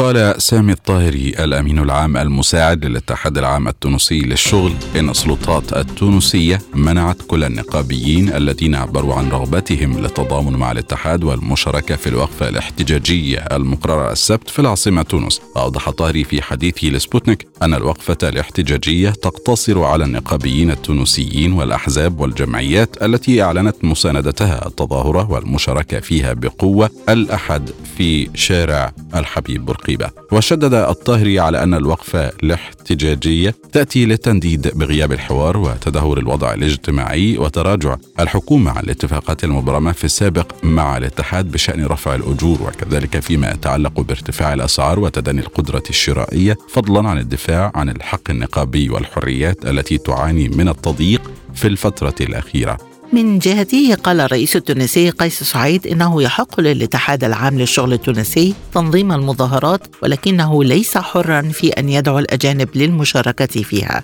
[0.00, 7.44] قال سامي الطاهري الأمين العام المساعد للاتحاد العام التونسي للشغل إن السلطات التونسية منعت كل
[7.44, 14.58] النقابيين الذين عبروا عن رغبتهم للتضامن مع الاتحاد والمشاركة في الوقفه الاحتجاجيه المقرره السبت في
[14.58, 15.40] العاصمة تونس.
[15.56, 23.42] أوضح الطاهري في حديثه لسبوتنيك أن الوقفة الاحتجاجية تقتصر على النقابيين التونسيين والأحزاب والجمعيات التي
[23.42, 30.10] أعلنت مساندتها التظاهرة والمشاركة فيها بقوة الأحد في شارع الحبيب برقي الرقيبة.
[30.32, 38.70] وشدد الطاهري على أن الوقفة الاحتجاجية تأتي للتنديد بغياب الحوار وتدهور الوضع الاجتماعي وتراجع الحكومة
[38.70, 45.00] عن الاتفاقات المبرمة في السابق مع الاتحاد بشأن رفع الأجور وكذلك فيما يتعلق بارتفاع الأسعار
[45.00, 51.68] وتدني القدرة الشرائية فضلا عن الدفاع عن الحق النقابي والحريات التي تعاني من التضييق في
[51.68, 52.89] الفترة الأخيرة.
[53.12, 59.86] من جهته قال الرئيس التونسي قيس سعيد إنه يحق للاتحاد العام للشغل التونسي تنظيم المظاهرات
[60.02, 64.02] ولكنه ليس حرا في أن يدعو الأجانب للمشاركة فيها.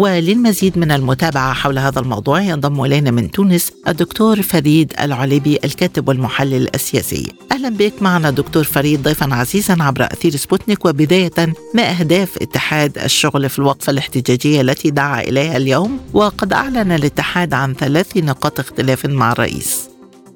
[0.00, 6.68] وللمزيد من المتابعة حول هذا الموضوع ينضم إلينا من تونس الدكتور فريد العليبي الكاتب والمحلل
[6.74, 7.32] السياسي.
[7.52, 13.48] أهلا بك معنا دكتور فريد ضيفا عزيزا عبر أثير سبوتنيك وبداية ما أهداف اتحاد الشغل
[13.48, 16.00] في الوقفة الاحتجاجية التي دعا إليها اليوم.
[16.12, 19.89] وقد أعلن الاتحاد عن ثلاث نقاط اختلاف مع الرئيس.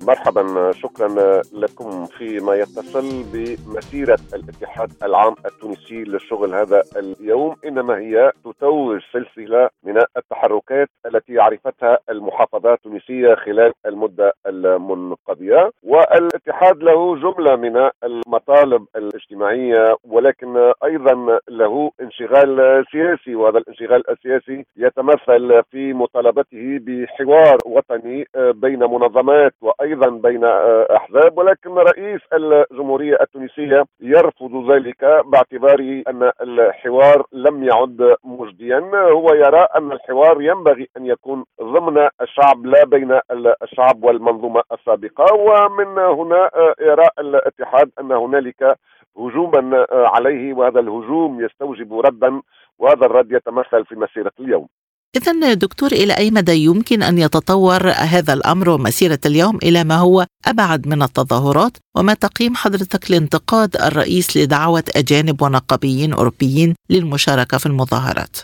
[0.07, 1.09] مرحبا شكرا
[1.53, 7.57] لكم فيما يتصل بمسيرة الاتحاد العام التونسي للشغل هذا اليوم.
[7.67, 15.71] إنما هي تتوج سلسلة من التحركات التي عرفتها المحافظات التونسية خلال المدة المنقضية.
[15.83, 23.35] والاتحاد له جملة من المطالب الاجتماعية ولكن أيضا له انشغال سياسي.
[23.35, 31.39] وهذا الانشغال السياسي يتمثل في مطالبته بحوار وطني بين منظمات وأيضا أيضا بين آه، أحزاب
[31.39, 38.79] ولكن رئيس الجمهورية التونسية يرفض ذلك باعتباره أن الحوار لم يعد مجديا.
[38.95, 43.21] هو يرى أن الحوار ينبغي أن يكون ضمن الشعب لا بين
[43.63, 45.35] الشعب والمنظومة السابقة.
[45.35, 48.77] ومن هنا آه، يرى الاتحاد أن هنالك
[49.19, 52.41] هجوما آه، عليه وهذا الهجوم يستوجب ردا
[52.79, 54.69] وهذا الرد يتمثل في مسيرة اليوم.
[55.17, 60.27] إذا دكتور إلى أي مدى يمكن أن يتطور هذا الأمر ومسيرة اليوم إلى ما هو
[60.45, 68.37] أبعد من التظاهرات وما تقييم حضرتك لانتقاد الرئيس لدعوة أجانب ونقابيين أوروبيين للمشاركة في المظاهرات؟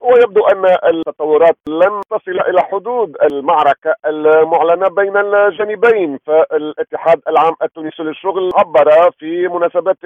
[0.00, 8.50] ويبدو أن التطورات لن تصل إلى حدود المعركة المعلنة بين الجانبين فالاتحاد العام التونسي للشغل
[8.54, 9.96] عبر في مناسبات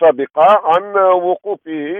[0.00, 1.94] سابقة عن وقوفه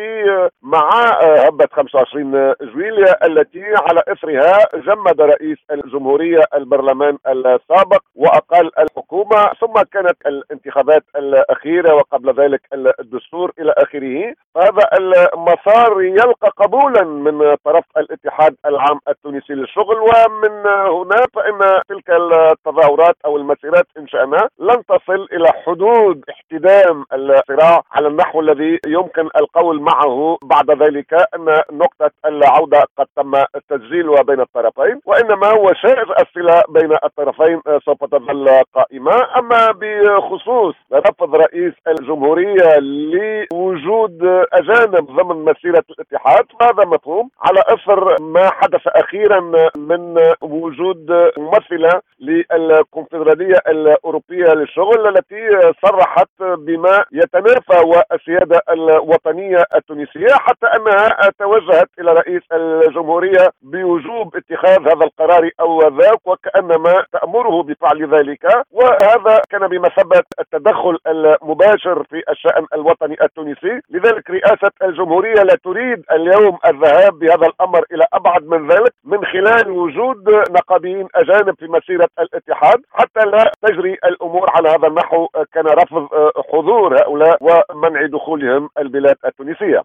[0.62, 0.90] مع
[1.22, 10.16] هبة 25 جويلية التي على إثرها جمد رئيس الجمهورية البرلمان السابق واقال الحكومة ثم كانت
[10.26, 12.60] الانتخابات الأخيرة وقبل ذلك
[13.00, 14.34] الدستور إلى آخره.
[14.56, 17.33] هذا المسار يلقى قبولا من
[17.64, 24.82] طرف الاتحاد العام التونسي للشغل ومن هنا فإن تلك التظاهرات أو المسيرات إن شاءنا لن
[24.88, 32.10] تصل إلى حدود احتدام الصراع على النحو الذي يمكن القول معه بعد ذلك أن نقطة
[32.24, 33.32] العودة قد تم
[33.68, 39.38] تسجيلها بين الطرفين وإنما هو شائع الصلة بين الطرفين سوف تظل قائمة.
[39.38, 48.22] أما بخصوص رفض رئيس الجمهورية لوجود أجانب ضمن مسيرة الاتحاد فهذا مفهوم اليوم على اثر
[48.22, 49.40] ما حدث أخيرا
[49.76, 61.30] من وجود ممثلة للكونفدرالية الأوروبية للشغل التي صرحت بما يتنافى والسيادة الوطنية التونسية حتى أنها
[61.38, 68.46] توجهت إلى رئيس الجمهورية بوجوب اتخاذ هذا القرار أو ذاك وكأنما تأمره بفعل ذلك.
[68.72, 73.80] وهذا كان بمثابة التدخل المباشر في الشأن الوطني التونسي.
[73.90, 79.70] لذلك رئاسة الجمهورية لا تريد اليوم الذهاب بهذا الأمر إلى أبعد من ذلك من خلال
[79.70, 86.08] وجود نقابيين أجانب في مسيرة الاتحاد حتى لا تجري الأمور على هذا النحو كان رفض
[86.52, 89.82] حضور هؤلاء ومنع دخولهم البلاد التونسية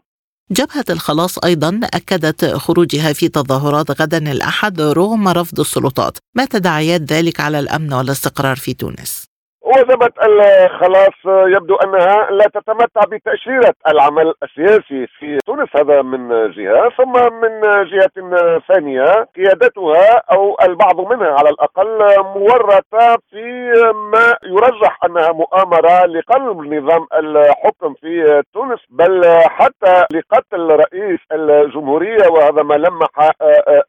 [0.51, 7.39] جبهة الخلاص أيضا أكدت خروجها في تظاهرات غدا الأحد رغم رفض السلطات ما تداعيات ذلك
[7.39, 9.28] على الأمن والاستقرار في تونس؟
[9.69, 15.69] وجبت الخلاص يبدو أنها لا تتمتع بتأشيرة العمل السياسي في تونس.
[15.75, 16.89] هذا من جهة.
[16.97, 19.05] ثم من جهة ثانية
[19.35, 23.71] قيادتها أو البعض منها على الأقل مورطة في
[24.13, 32.63] ما يرجح أنها مؤامرة لقلب نظام الحكم في تونس بل حتى لقتل رئيس الجمهورية وهذا
[32.63, 33.09] ما لمح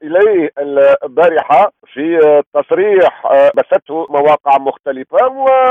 [0.03, 2.19] إليه البارحة في
[2.55, 3.23] تصريح
[3.55, 5.17] بثته مواقع مختلفة.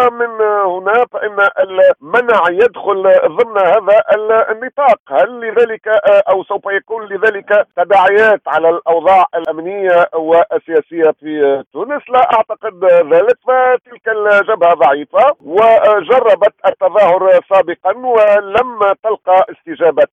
[0.07, 4.03] ومن هنا فإن المنع يدخل ضمن هذا
[4.51, 4.99] النطاق.
[5.09, 5.87] هل لذلك
[6.29, 13.37] أو سوف يكون لذلك تداعيات على الأوضاع الأمنية والسياسية في تونس؟ لا أعتقد ذلك.
[13.47, 20.07] فتلك الجبهة ضعيفة وجربت التظاهر سابقا ولم تلقى استجابة.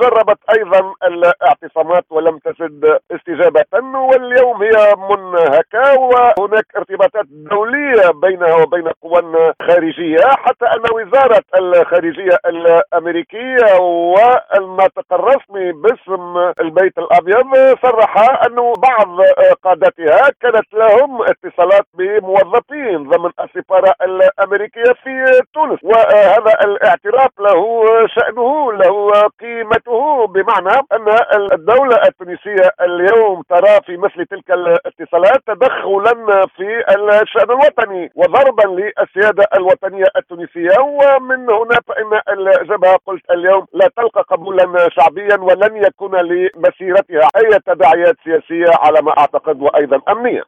[0.00, 3.64] جربت أيضا الاعتصامات ولم تجد استجابة.
[3.94, 9.18] واليوم هي منهكة وهناك ارتباطات دولية بينها وبين قوى
[9.62, 19.20] خارجية حتى أن وزارة الخارجية الأمريكية والناطق الرسمي باسم البيت الأبيض صرح أنه بعض
[19.64, 25.78] قادتها كانت لهم اتصالات بموظفين ضمن السفارة الأمريكية في تونس.
[25.84, 27.62] وهذا الاعتراف له
[28.06, 29.10] شأنه له
[29.40, 31.08] قيمته بمعنى أن
[31.52, 36.84] الدولة التونسية اليوم ترى في مثل تلك الاتصالات تدخلا في
[37.22, 38.66] الشأن الوطني وضربا
[39.18, 46.10] للسيادة الوطنية التونسية ومن هنا فإن الجبهة قلت اليوم لا تلقى قبولا شعبيا ولن يكون
[46.10, 50.42] لمسيرتها أي تداعيات سياسية على ما أعتقد وأيضا أمنية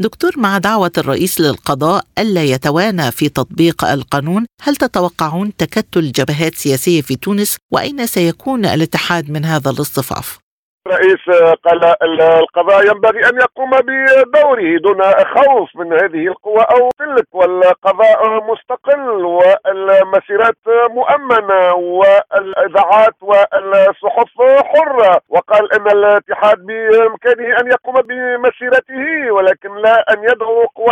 [0.00, 7.02] دكتور مع دعوة الرئيس للقضاء ألا يتوانى في تطبيق القانون هل تتوقعون تكتل جبهات سياسية
[7.02, 10.38] في تونس وأين سيكون الاتحاد من هذا الاصطفاف؟
[10.86, 18.44] رئيس قال القضاء ينبغي أن يقوم بدوره دون خوف من هذه القوى أو تلك والقضاء
[18.50, 20.56] مستقل والمسيرات
[20.90, 25.20] مؤمنة والإذاعات والصحف حرة.
[25.28, 30.88] وقال إن الاتحاد بإمكانه أن يقوم بمسيرته ولكن لا أن يدعو قوى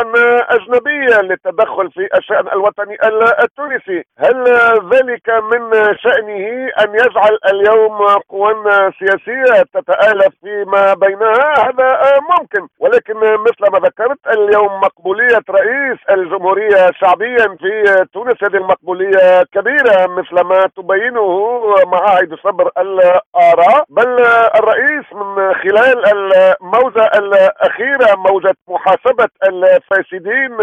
[0.48, 2.96] أجنبية للتدخل في الشأن الوطني
[3.42, 4.04] التونسي.
[4.18, 4.44] هل
[4.92, 8.54] ذلك من شأنه أن يجعل اليوم قوى
[8.98, 12.68] سياسية تتآلف فيما بينها هذا ممكن.
[12.80, 20.40] ولكن مثل ما ذكرت اليوم مقبولية رئيس الجمهورية شعبيا في تونس هذه المقبولية كبيرة مثل
[20.44, 23.84] ما تبينه معاهد صبر الآراء.
[23.88, 24.20] بل
[24.58, 30.56] الرئيس من خلال الموجة الأخيرة موجة محاسبة الفاسدين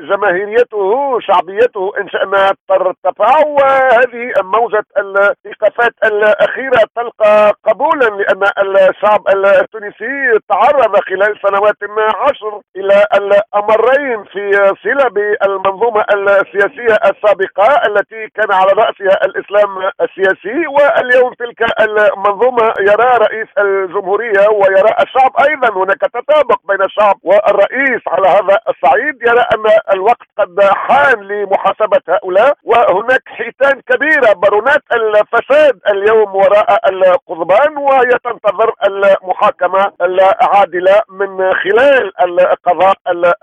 [0.00, 3.46] جماهيريته شعبيته إن شأنها ترتفع.
[3.46, 8.42] وهذه موجة الإيقافات الأخيرة تلقى قبولا لأن
[8.88, 14.50] الشعب التونسي تعرض خلال سنوات عشر إلى الأمرين في
[14.84, 20.66] صلة بالمنظومة السياسية السابقة التي كان على رأسها الإسلام السياسي.
[20.66, 28.02] واليوم تلك المنظومة يرى رئيس الجمهورية ويرى الشعب أيضا هناك تطابق بين الشعب والرئيس.
[28.08, 35.80] على هذا الصعيد يرى أن الوقت قد حان لمحاسبة هؤلاء وهناك حيتان كبيرة برونات الفساد
[35.90, 42.94] اليوم وراء القضبان و وهي تنتظر المحاكمة العادلة من خلال القضاء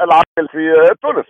[0.02, 1.26] العادل في تونس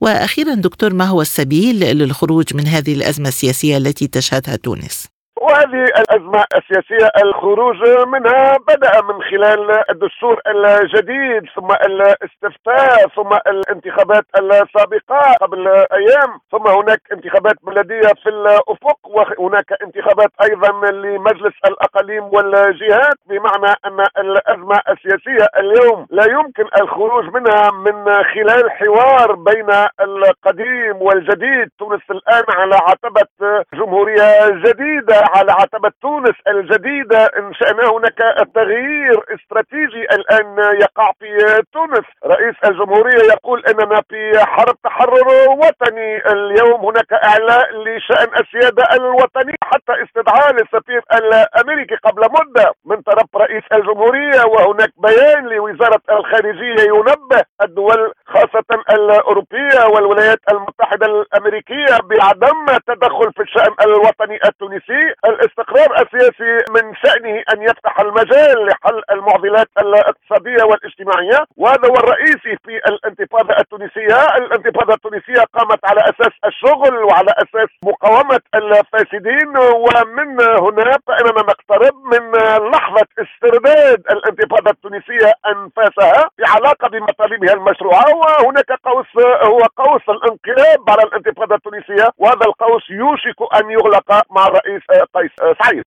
[0.00, 5.08] وأخيرا دكتور ما هو السبيل للخروج من هذه الأزمة السياسية التي تشهدها تونس؟
[5.50, 15.32] وهذه الأزمة السياسية الخروج منها بدأ من خلال الدستور الجديد ثم الاستفتاء ثم الانتخابات السابقة
[15.40, 18.98] قبل أيام ثم هناك انتخابات بلدية في الأفق
[19.38, 27.70] وهناك انتخابات أيضا لمجلس الأقاليم والجهات بمعنى أن الأزمة السياسية اليوم لا يمكن الخروج منها
[27.70, 29.70] من خلال حوار بين
[30.00, 31.70] القديم والجديد.
[31.78, 33.26] تونس الآن على عتبة
[33.74, 38.18] جمهورية جديدة على عتبة تونس الجديدة إن شأن هناك
[38.54, 42.06] تغيير استراتيجي الآن يقع في تونس.
[42.26, 46.16] رئيس الجمهورية يقول أننا في حرب تحرر وطني.
[46.32, 53.64] اليوم هناك إعلاء لشأن السيادة الوطنية حتى استدعاء للسفير الأمريكي قبل مدة من طرف رئيس
[53.72, 63.42] الجمهورية وهناك بيان لوزارة الخارجية ينبه الدول خاصة الأوروبية والولايات المتحدة الأمريكية بعدم التدخل في
[63.42, 65.14] الشأن الوطني التونسي.
[65.24, 72.76] الاستقرار السياسي من شأنه أن يفتح المجال لحل المعضلات الاقتصادية والاجتماعية وهذا هو الرئيسي في
[72.88, 74.36] الانتفاضة التونسية.
[74.36, 82.30] الانتفاضة التونسية قامت على أساس الشغل وعلى أساس مقاومة الفاسدين ومن هنا فإننا نقترب من
[82.70, 88.14] لحظة استرداد الانتفاضة التونسية أنفاسها في علاقة بمطالبها المشروعة.
[88.16, 89.06] وهناك قوس
[89.44, 92.08] هو قوس الانقلاب على الانتفاضة التونسية.
[92.18, 94.82] وهذا القوس يوشك أن يغلق مع الرئيس
[95.14, 95.30] قيس
[95.64, 95.82] سعيد.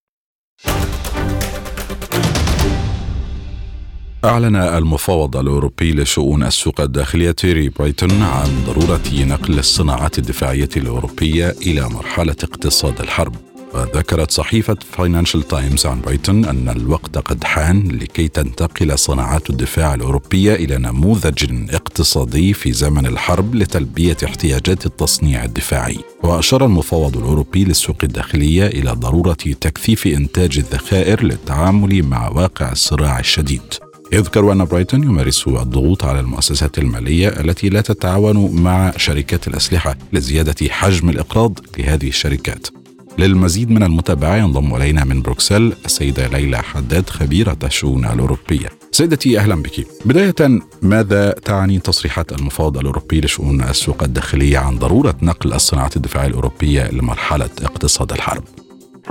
[4.26, 11.90] أعلن المفوض الأوروبي لشؤون السوق الداخلية تيري بريتون عن ضرورة نقل الصناعات الدفاعية الأوروبية إلى
[11.90, 13.36] مرحلة اقتصاد الحرب.
[13.74, 20.54] وذكرت صحيفة فاينانشال تايمز عن بريتون أن الوقت قد حان لكي تنتقل صناعات الدفاع الأوروبية
[20.56, 25.98] إلى نموذج اقتصادي في زمن الحرب لتلبية احتياجات التصنيع الدفاعي.
[26.24, 33.74] وأشار المفوض الأوروبي للسوق الداخلية إلى ضرورة تكثيف إنتاج الذخائر للتعامل مع واقع الصراع الشديد.
[34.14, 40.70] يذكر أن بريتون يمارس الضغوط على المؤسسات المالية التي لا تتعاون مع شركات الأسلحة لزيادة
[40.70, 42.83] حجم الإقراض لهذه الشركات.
[43.18, 48.70] للمزيد من المتابعة ينضم إلينا من بروكسل السيدة ليلى حداد خبيرة الشؤون الأوروبية.
[48.92, 49.88] سيدتي أهلا بك.
[50.06, 56.92] بداية ماذا تعني تصريحات المفوض الأوروبي لشؤون السوق الداخلية عن ضرورة نقل الصناعات الدفاعية الأوروبية
[56.92, 58.44] لمرحلة اقتصاد الحرب؟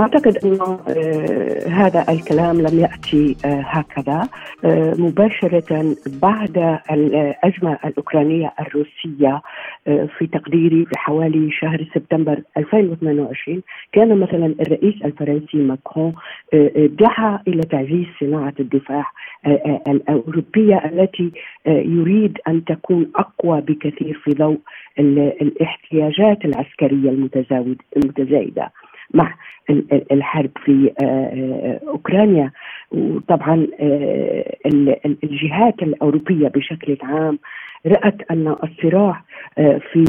[0.00, 4.28] أعتقد أن آه هذا الكلام لم يأتي آه هكذا
[4.64, 9.42] آه مباشرة بعد الأزمة الأوكرانية الروسية
[10.18, 13.62] في تقديري في حوالي شهر سبتمبر 2022
[13.92, 16.14] كان مثلا الرئيس الفرنسي ماكرون
[16.76, 19.04] دعا إلى تعزيز صناعة الدفاع
[19.88, 21.32] الأوروبية التي
[21.66, 24.58] يريد أن تكون أقوى بكثير في ضوء
[24.98, 27.10] الاحتياجات العسكرية
[27.96, 28.72] المتزايدة.
[29.14, 29.34] مع
[30.12, 30.92] الحرب في
[31.88, 32.50] أوكرانيا.
[32.92, 33.66] وطبعا
[35.24, 37.38] الجهات الأوروبية بشكل عام
[37.86, 39.22] رأت أن الصراع
[39.92, 40.04] في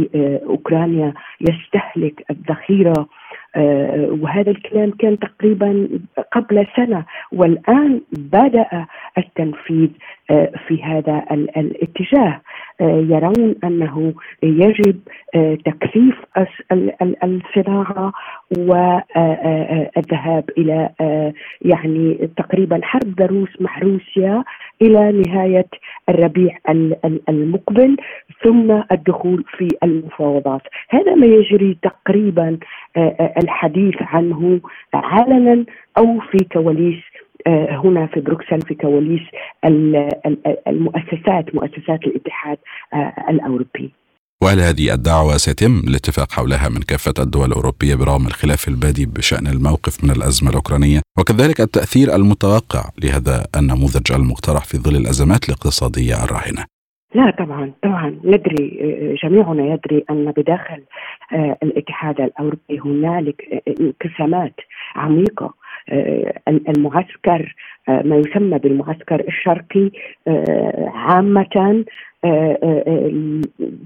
[0.45, 3.07] أوكرانيا يستهلك الذخيرة
[4.21, 5.89] وهذا الكلام كان تقريبا
[6.31, 7.05] قبل سنة.
[7.31, 8.85] والآن بدأ
[9.17, 9.89] التنفيذ
[10.67, 11.25] في هذا
[11.57, 12.41] الاتجاه.
[12.81, 14.13] يرون أنه
[14.43, 14.99] يجب
[15.65, 16.15] تكثيف
[17.23, 18.13] الصناعة
[18.57, 20.89] والذهاب إلى
[21.61, 24.43] يعني تقريبا حرب ضروس مع روسيا
[24.81, 25.67] إلى نهاية
[26.09, 26.57] الربيع
[27.29, 27.97] المقبل
[28.43, 30.61] ثم الدخول في المفاوضات.
[30.89, 32.57] هذا ما يجري تقريبا
[33.43, 34.59] الحديث عنه
[34.93, 35.65] علنا
[35.97, 37.03] أو في كواليس
[37.47, 39.21] هنا في بروكسل في كواليس
[40.67, 42.57] المؤسسات مؤسسات الاتحاد
[43.29, 43.91] الأوروبي.
[44.43, 50.03] وهل هذه الدعوة سيتم الاتفاق حولها من كافة الدول الأوروبية برغم الخلاف البادي بشأن الموقف
[50.03, 56.65] من الأزمة الأوكرانية وكذلك التأثير المتوقع لهذا النموذج المقترح في ظل الأزمات الاقتصادية الراهنة.
[57.15, 58.19] لا طبعا طبعا.
[58.23, 58.67] ندري
[59.23, 60.83] جميعنا يدري أن بداخل
[61.63, 64.55] الاتحاد الأوروبي هنالك انقسامات
[64.95, 65.53] عميقة.
[66.47, 67.55] المعسكر
[67.87, 69.89] ما يسمى بالمعسكر الشرقي
[70.93, 71.83] عامة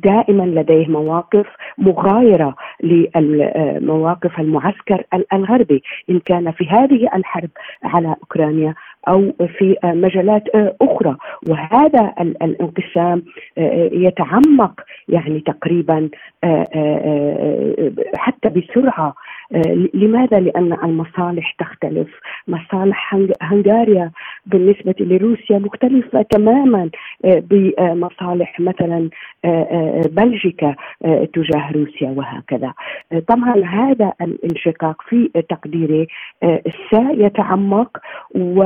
[0.03, 1.45] دائما لديه مواقف
[1.77, 7.49] مغايرة لمواقف المعسكر الغربي إن كان في هذه الحرب
[7.83, 8.73] على أوكرانيا
[9.07, 10.43] أو في مجالات
[10.81, 11.15] أخرى.
[11.49, 13.23] وهذا الانقسام
[13.91, 16.09] يتعمق يعني تقريبا
[18.15, 19.15] حتى بسرعة
[19.93, 22.07] لماذا؟ لأن المصالح تختلف
[22.47, 24.11] مصالح هنغاريا
[24.45, 26.89] بالنسبة لروسيا مختلفة تماما
[27.23, 29.09] بمصالح مثلا
[30.05, 30.75] بلجيكا
[31.33, 32.73] تجاه روسيا وهكذا
[33.27, 36.07] طبعا هذا الانشقاق في تقديري
[36.91, 37.97] سيتعمق
[38.35, 38.63] و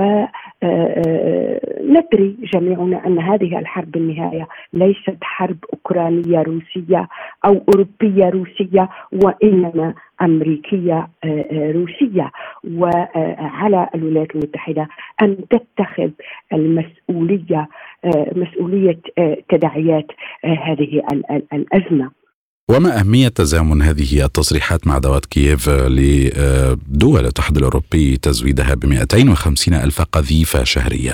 [1.84, 7.08] ندري جميعنا أن هذه الحرب بالنهايه ليست حرب أوكرانية روسية
[7.46, 8.90] أو أوروبية روسية
[9.24, 11.08] وإنما أمريكية
[11.52, 12.32] روسية
[12.64, 14.88] وعلى الولايات المتحدة
[15.22, 16.10] أن تتخذ
[16.54, 17.68] المسؤولية
[18.36, 19.00] مسؤولية
[19.50, 20.08] تداعيات
[20.44, 21.02] هذه
[21.54, 22.12] الأزمة
[22.70, 30.02] وما أهمية تزامن هذه التصريحات مع دعوات كييف لدول الاتحاد الأوروبي تزويدها ب 250 ألف
[30.02, 31.14] قذيفة شهريا؟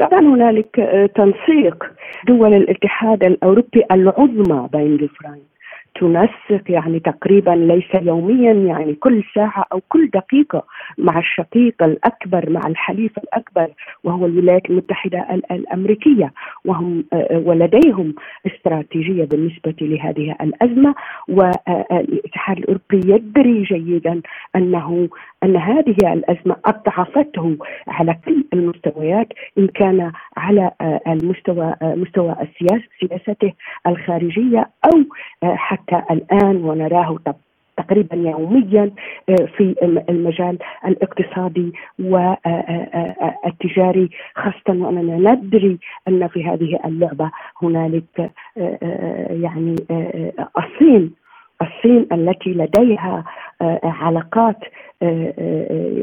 [0.00, 0.76] طبعا هنالك
[1.16, 1.84] تنسيق
[2.28, 5.42] دول الاتحاد الأوروبي العظمى بين الجفرين
[6.00, 10.62] تنسق يعني تقريبا ليس يوميا يعني كل ساعة أو كل دقيقة
[10.98, 13.68] مع الشقيق الأكبر مع الحليف الأكبر
[14.04, 16.32] وهو الولايات المتحدة الأمريكية.
[16.64, 18.14] وهم آه، ولديهم
[18.46, 20.94] استراتيجية بالنسبة لهذه الأزمة.
[21.28, 24.20] والاتحاد الأوروبي يدري جيدا
[24.56, 25.08] أنه
[25.42, 27.56] أن هذه الأزمة أضعفته
[27.88, 29.28] على كل المستويات
[29.58, 33.52] إن كان على آه، المستوى آه، مستوى السياسة سياسته
[33.86, 35.02] الخارجية أو
[35.56, 37.18] حتى حتى الآن ونراه
[37.76, 38.90] تقريبا يوميا
[39.28, 39.74] آه، في
[40.08, 42.40] المجال الاقتصادي والتجاري
[44.02, 45.78] آه، آه، خاصة وأننا ندري
[46.08, 47.30] أن في هذه اللعبة
[47.62, 48.30] هنالك
[49.30, 49.76] يعني
[50.58, 51.12] الصين
[51.62, 53.24] الصين التي لديها
[53.82, 54.58] علاقات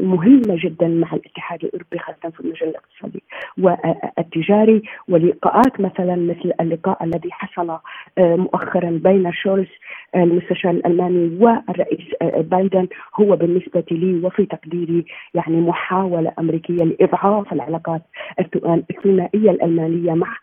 [0.02, 3.22] مهمة جدا مع الاتحاد الأوروبي خاصة في المجال الاقتصادي
[3.58, 7.78] والتجاري ولقاءات مثلا مثل اللقاء الذي حصل
[8.18, 9.68] مؤخرا بين شولز
[10.14, 12.88] المستشار الألماني والرئيس بايدن.
[13.20, 18.02] هو بالنسبة لي وفي تقديري يعني محاولة أمريكية لإضعاف العلاقات
[18.90, 20.36] الثنائية الألمانية مع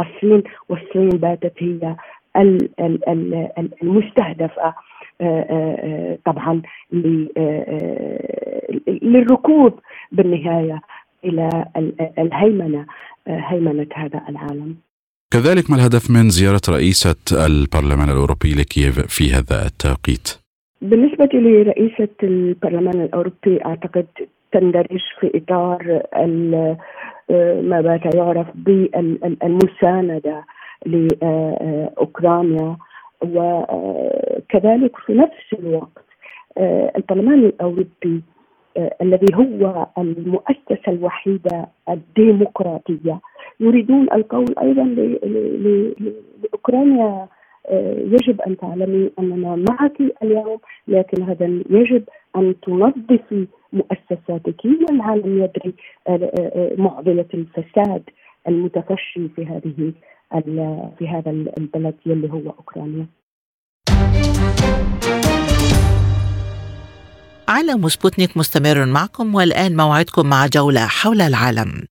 [0.00, 0.42] الصين.
[0.68, 1.96] والصين باتت هي
[3.82, 4.74] المستهدفة آه، آه، آه،
[6.24, 6.62] طبعا
[9.02, 9.72] للركود
[10.12, 10.80] بالنهاية
[11.24, 11.48] إلى
[12.18, 12.86] الهيمنة
[13.26, 14.76] هيمنة هذا العالم.
[15.32, 20.28] كذلك ما الهدف من زيارة رئيسة البرلمان الأوروبي لكييف في هذا التوقيت؟
[20.82, 24.06] بالنسبة لرئيسه البرلمان الأوروبي أعتقد
[24.52, 26.02] تندرج في إطار
[27.62, 30.44] ما بات يعرف بالمسانده
[30.86, 32.76] لاوكرانيا
[33.34, 36.06] وكذلك في نفس الوقت
[36.58, 38.22] آه، البرلمان الأوروبي
[38.76, 43.20] آه، الذي هو المؤسسة الوحيدة الديمقراطية
[43.60, 44.84] يريدون القول أيضا
[46.42, 47.28] لأوكرانيا
[47.68, 50.58] آه، يجب أن تعلمي أننا معك اليوم
[50.88, 52.04] لكن هذا يجب
[52.36, 55.74] أن تنظفي مؤسساتك والعالم يدري
[56.78, 58.02] معضلة الفساد
[58.48, 59.92] المتفشي في هذه
[60.98, 63.06] في هذا البلد اللي هو أوكرانيا.
[67.48, 71.84] عالم سبوتنيك مستمر معكم والآن موعدكم مع جولة حول العالم.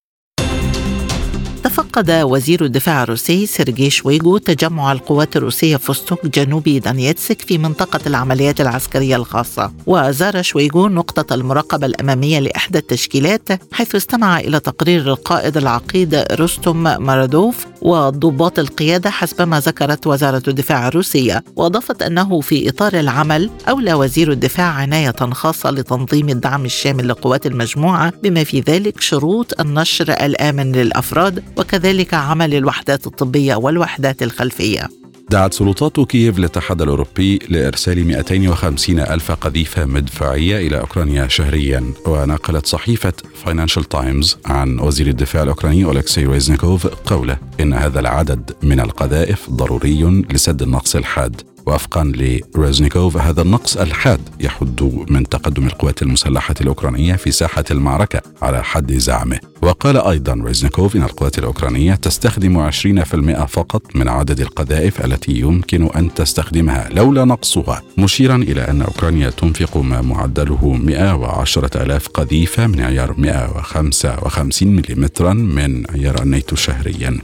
[1.63, 8.61] تفقد وزير الدفاع الروسي سيرجي شويغو تجمع القوات الروسية فوستوك جنوب دونيتسك في منطقة العمليات
[8.61, 9.73] العسكرية الخاصة.
[9.88, 17.68] وزار شويغو نقطة المراقبة الأمامية لإحدى التشكيلات حيث استمع إلى تقرير القائد العقيد رستم مرادوف
[17.86, 24.31] وضباط القيادة حسب ما ذكرت وزارة الدفاع الروسية وأضافت أنه في إطار العمل أولى وزير
[24.31, 31.43] الدفاع عناية خاصة لتنظيم الدعم الشامل لقوات المجموعة بما في ذلك شروط النشر الآمن للأفراد
[31.57, 35.05] وكذلك عمل الوحدات الطبية والوحدات الخلفية.
[35.30, 43.13] دعت سلطات كييف الاتحاد الأوروبي لإرسال 250 ألف قذيفة مدفعية إلى أوكرانيا شهريا ونقلت صحيفة
[43.36, 50.26] فاينانشال تايمز عن وزير الدفاع الأوكراني أولكسي ريزنيكوف قوله إن هذا العدد من القذائف ضروري
[50.32, 51.55] لسد النقص الحاد.
[51.66, 58.63] وفقا لريزنيكوف هذا النقص الحاد يحد من تقدم القوات المسلحة الأوكرانية في ساحة المعركة على
[58.63, 59.39] حد زعمه.
[59.61, 66.13] وقال أيضا ريزنيكوف إن القوات الأوكرانية تستخدم 20% فقط من عدد القذائف التي يمكن أن
[66.13, 73.16] تستخدمها لولا نقصها مشيرا إلى أن أوكرانيا تنفق ما معدله 110 ألاف قذيفة من عيار
[73.18, 75.09] 155 ملم
[75.55, 77.20] من عيار الناتو شهريا.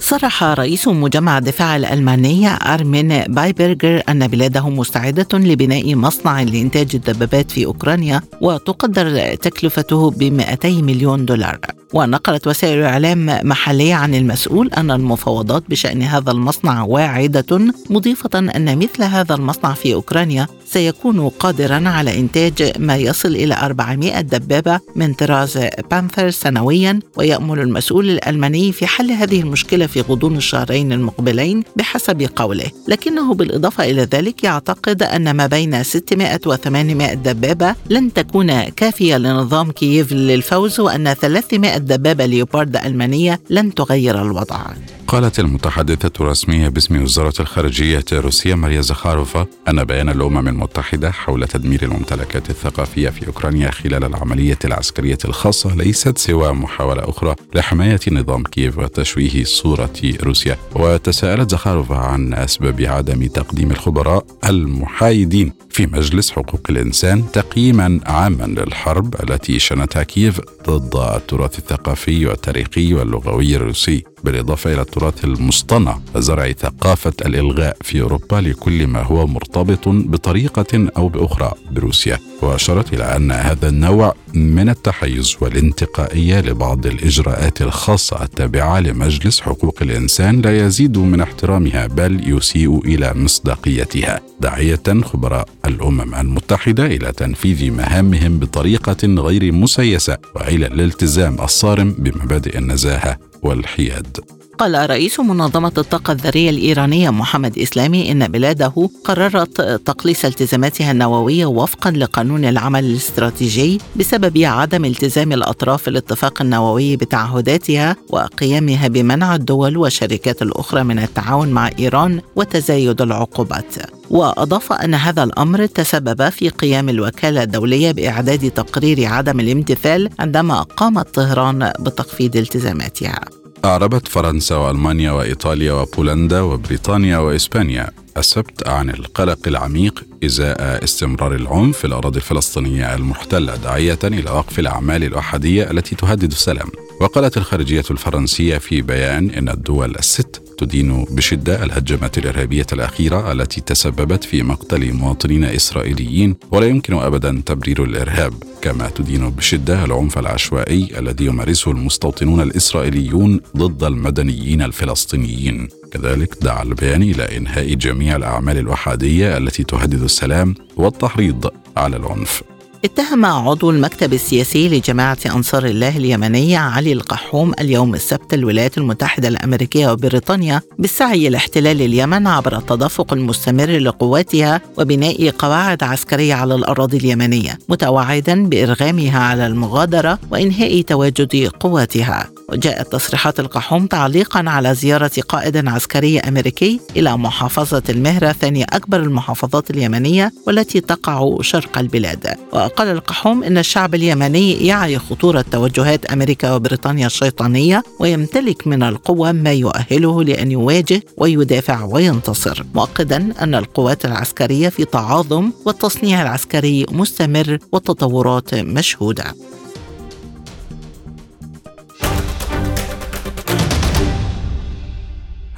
[0.00, 7.66] صرح رئيس مجمع الدفاع الألماني أرمين بايبرجر أن بلاده مستعدة لبناء مصنع لإنتاج الدبابات في
[7.66, 11.58] أوكرانيا وتقدر تكلفته ب 200 مليون دولار.
[11.94, 17.58] ونقلت وسائل إعلام محلية عن المسؤول أن المفاوضات بشأن هذا المصنع واعدة
[17.90, 24.20] مضيفة أن مثل هذا المصنع في أوكرانيا سيكون قادرا على إنتاج ما يصل إلى 400
[24.20, 25.58] دبابة من طراز
[25.90, 32.70] بانثر سنويا ويأمل المسؤول الألماني في حل هذه المشكلة في غضون الشهرين المقبلين بحسب قوله.
[32.88, 39.16] لكنه بالإضافة إلى ذلك يعتقد أن ما بين 600 و 800 دبابة لن تكون كافية
[39.16, 44.60] لنظام كييف للفوز وأن 300 دبابة ليوبارد ألمانية لن تغير الوضع.
[45.08, 51.82] قالت المتحدثة الرسمية باسم وزارة الخارجية الروسية ماريا زخاروفا أن بيان الأمم المتحدة حول تدمير
[51.82, 58.78] الممتلكات الثقافية في أوكرانيا خلال العملية العسكرية الخاصة ليست سوى محاولة أخرى لحماية نظام كييف
[58.78, 59.90] وتشويه صورة
[60.22, 60.56] روسيا.
[60.74, 69.14] وتساءلت زخاروفا عن أسباب عدم تقديم الخبراء المحايدين في مجلس حقوق الإنسان تقييما عاما للحرب
[69.30, 74.04] التي شنتها كييف ضد التراث الثقافي والتاريخي واللغوي الروسي.
[74.24, 81.08] بالإضافة إلى التراث المصطنع وزرع ثقافة الإلغاء في أوروبا لكل ما هو مرتبط بطريقة أو
[81.08, 82.18] بأخرى بروسيا.
[82.42, 90.40] وأشارت إلى أن هذا النوع من التحيز والانتقائية لبعض الإجراءات الخاصة التابعة لمجلس حقوق الإنسان
[90.40, 98.38] لا يزيد من احترامها بل يسيء إلى مصداقيتها داعية خبراء الأمم المتحدة إلى تنفيذ مهامهم
[98.38, 103.27] بطريقة غير مسيسة وإلى الالتزام الصارم بمبادئ النزاهة.
[103.42, 104.37] والحياد.
[104.58, 111.90] قال رئيس منظمة الطاقة الذرية الإيرانية محمد إسلامي إن بلاده قررت تقليص التزاماتها النووية وفقا
[111.90, 120.82] لقانون العمل الاستراتيجي بسبب عدم التزام الأطراف الاتفاق النووي بتعهداتها وقيامها بمنع الدول والشركات الأخرى
[120.82, 123.74] من التعاون مع إيران وتزايد العقوبات.
[124.10, 131.14] وأضاف أن هذا الأمر تسبب في قيام الوكالة الدولية بإعداد تقرير عدم الامتثال عندما قامت
[131.14, 133.37] طهران بتخفيض التزاماتها.
[133.64, 137.90] أعربت فرنسا وألمانيا وإيطاليا وبولندا وبريطانيا وإسبانيا.
[138.16, 145.04] السبت عن القلق العميق إزاء استمرار العنف في الأراضي الفلسطينية المحتلة داعية إلى وقف الأعمال
[145.04, 146.68] الأحادية التي تهدد السلام.
[147.00, 154.24] وقالت الخارجية الفرنسية في بيان إن الدول الست تدين بشدة الهجمات الإرهابية الأخيرة التي تسببت
[154.24, 158.32] في مقتل مواطنين إسرائيليين ولا يمكن ابدا تبرير الإرهاب.
[158.62, 165.68] كما تدين بشدة العنف العشوائي الذي يمارسه المستوطنون الإسرائيليون ضد المدنيين الفلسطينيين.
[165.90, 172.42] كذلك دعا البيان إلى إنهاء جميع الأعمال الاحاديه التي تهدد السلام والتحريض على العنف.
[172.84, 179.92] اتهم عضو المكتب السياسي لجماعة أنصار الله اليمنية علي القحوم اليوم السبت الولايات المتحدة الأمريكية
[179.92, 188.48] وبريطانيا بالسعي لاحتلال اليمن عبر التدفق المستمر لقواتها وبناء قواعد عسكرية على الأراضي اليمنية متوعدا
[188.48, 192.37] بإرغامها على المغادرة وإنهاء تواجد قواتها.
[192.48, 199.70] وجاءت تصريحات القحوم تعليقا على زيارة قائد عسكري أمريكي إلى محافظة المهرة ثاني أكبر المحافظات
[199.70, 202.34] اليمنية والتي تقع شرق البلاد.
[202.52, 209.52] وقال القحوم إن الشعب اليمني يعي خطورة توجهات أمريكا وبريطانيا الشيطانية ويمتلك من القوة ما
[209.52, 212.64] يؤهله لأن يواجه ويدافع وينتصر.
[212.74, 219.34] مؤكدا أن القوات العسكرية في تعاظم والتصنيع العسكري مستمر والتطورات مشهودة.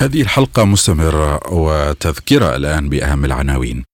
[0.00, 3.84] هذه الحلقة مستمرة وتذكرة الآن بأهم العناوين.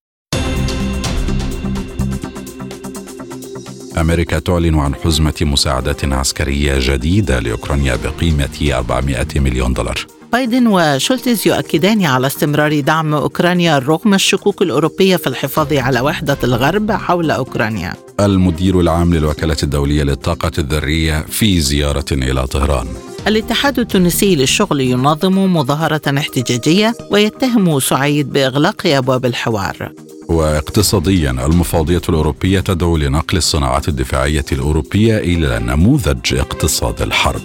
[3.98, 10.06] أمريكا تعلن عن حزمة مساعدات عسكرية جديدة لأوكرانيا بقيمة 400 مليون دولار.
[10.32, 16.92] بايدن وشولتز يؤكدان على استمرار دعم أوكرانيا رغم الشكوك الأوروبية في الحفاظ على وحدة الغرب
[16.92, 17.94] حول أوكرانيا.
[18.20, 22.86] المدير العام للوكالة الدولية للطاقة الذرية في زيارة إلى طهران.
[23.26, 29.92] الاتحاد التونسي للشغل ينظم مظاهرة احتجاجية ويتهم سعيد بإغلاق أبواب الحوار.
[30.28, 37.40] واقتصاديا المفوضية الأوروبية تدعو لنقل الصناعات الدفاعية الأوروبية إلى نموذج اقتصاد الحرب.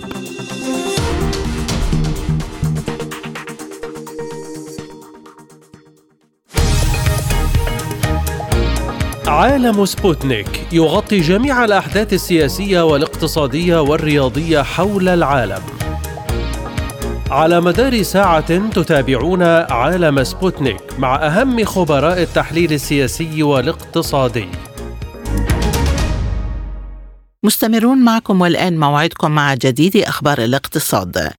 [9.32, 15.62] عالم سبوتنيك يغطي جميع الأحداث السياسية والاقتصادية والرياضية حول العالم
[17.30, 24.48] على مدار ساعة تتابعون عالم سبوتنيك مع أهم خبراء التحليل السياسي والاقتصادي.
[27.46, 31.32] مستمرون معكم والآن موعدكم مع جديد أخبار الاقتصاد.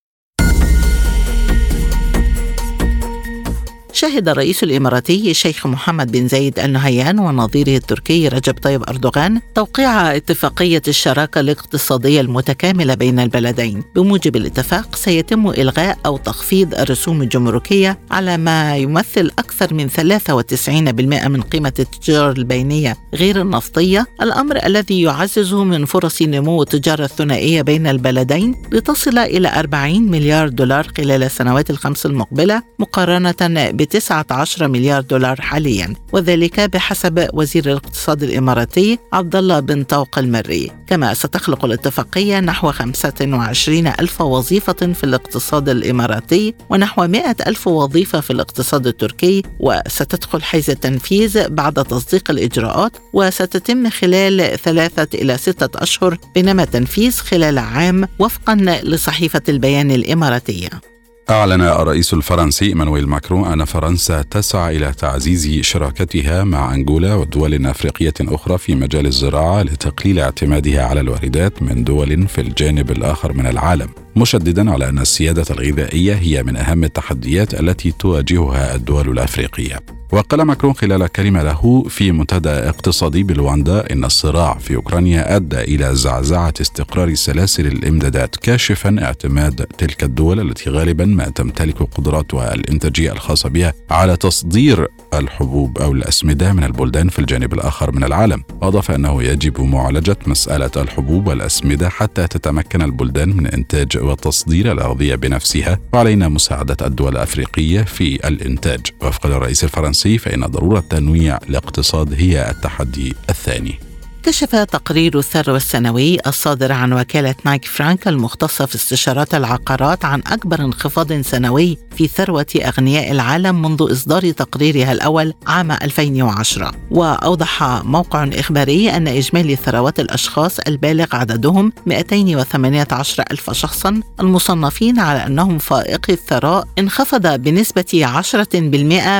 [3.92, 10.82] شهد الرئيس الإماراتي الشيخ محمد بن زايد النهيان ونظيره التركي رجب طيب أردوغان توقيع اتفاقية
[10.88, 13.82] الشراكة الاقتصادية المتكاملة بين البلدين.
[13.94, 21.42] بموجب الاتفاق سيتم إلغاء أو تخفيض الرسوم الجمركية على ما يمثل أكثر من 93% من
[21.42, 22.96] قيمة التجارة البينية.
[23.14, 30.02] غير النفطية الأمر الذي يعزز من فرص نمو التجارة الثنائية بين البلدين لتصل إلى 40
[30.02, 37.66] مليار دولار خلال السنوات الخمس المقبلة مقارنة ب 19 مليار دولار حاليا وذلك بحسب وزير
[37.66, 40.70] الاقتصاد الإماراتي عبد الله بن طوق المري.
[40.86, 48.30] كما ستخلق الاتفاقية نحو 25 ألف وظيفة في الاقتصاد الإماراتي ونحو 100 ألف وظيفة في
[48.30, 56.62] الاقتصاد التركي وستدخل حيز التنفيذ بعد تصديق الإجراءات وستتم خلال ثلاثة إلى ستة أشهر بينما
[56.62, 60.91] التنفيذ خلال عام وفقا لصحيفة البيان الإماراتية.
[61.30, 68.14] أعلن الرئيس الفرنسي إيمانويل ماكرون أن فرنسا تسعى إلى تعزيز شراكتها مع أنغولا ودول أفريقية
[68.20, 73.88] أخرى في مجال الزراعة لتقليل اعتمادها على الواردات من دول في الجانب الآخر من العالم.
[74.16, 79.80] مشددا على أن السيادة الغذائية هي من أهم التحديات التي تواجهها الدول الأفريقية.
[80.12, 85.94] وقال ماكرون خلال كلمة له في منتدى اقتصادي بلواندا إن الصراع في أوكرانيا أدى إلى
[85.94, 93.48] زعزعة استقرار سلاسل الإمدادات كاشفا اعتماد تلك الدول التي غالبا ما تمتلك قدراتها الإنتاجية الخاصة
[93.48, 98.42] بها على تصدير الحبوب أو الأسمدة من البلدان في الجانب الآخر من العالم.
[98.62, 105.78] أضاف أنه يجب معالجة مسألة الحبوب والأسمدة حتى تتمكن البلدان من إنتاج وتصدير الأغذية بنفسها.
[105.92, 108.80] وعلينا مساعدة الدول الأفريقية في الإنتاج.
[109.02, 113.91] وفق الرئيس الفرنسي فإن ضرورة تنويع الاقتصاد هي التحدي الثاني.
[114.22, 120.60] كشف تقرير الثروة السنوي الصادر عن وكالة نايك فرانك المختصة في استشارات العقارات عن أكبر
[120.60, 128.90] انخفاض سنوي في ثروة أغنياء العالم منذ إصدار تقريرها الأول عام 2010 وأوضح موقع إخباري
[128.90, 137.40] أن إجمالي ثروات الأشخاص البالغ عددهم 218 ألف شخصا المصنفين على أنهم فائقي الثراء انخفض
[137.40, 138.56] بنسبة 10%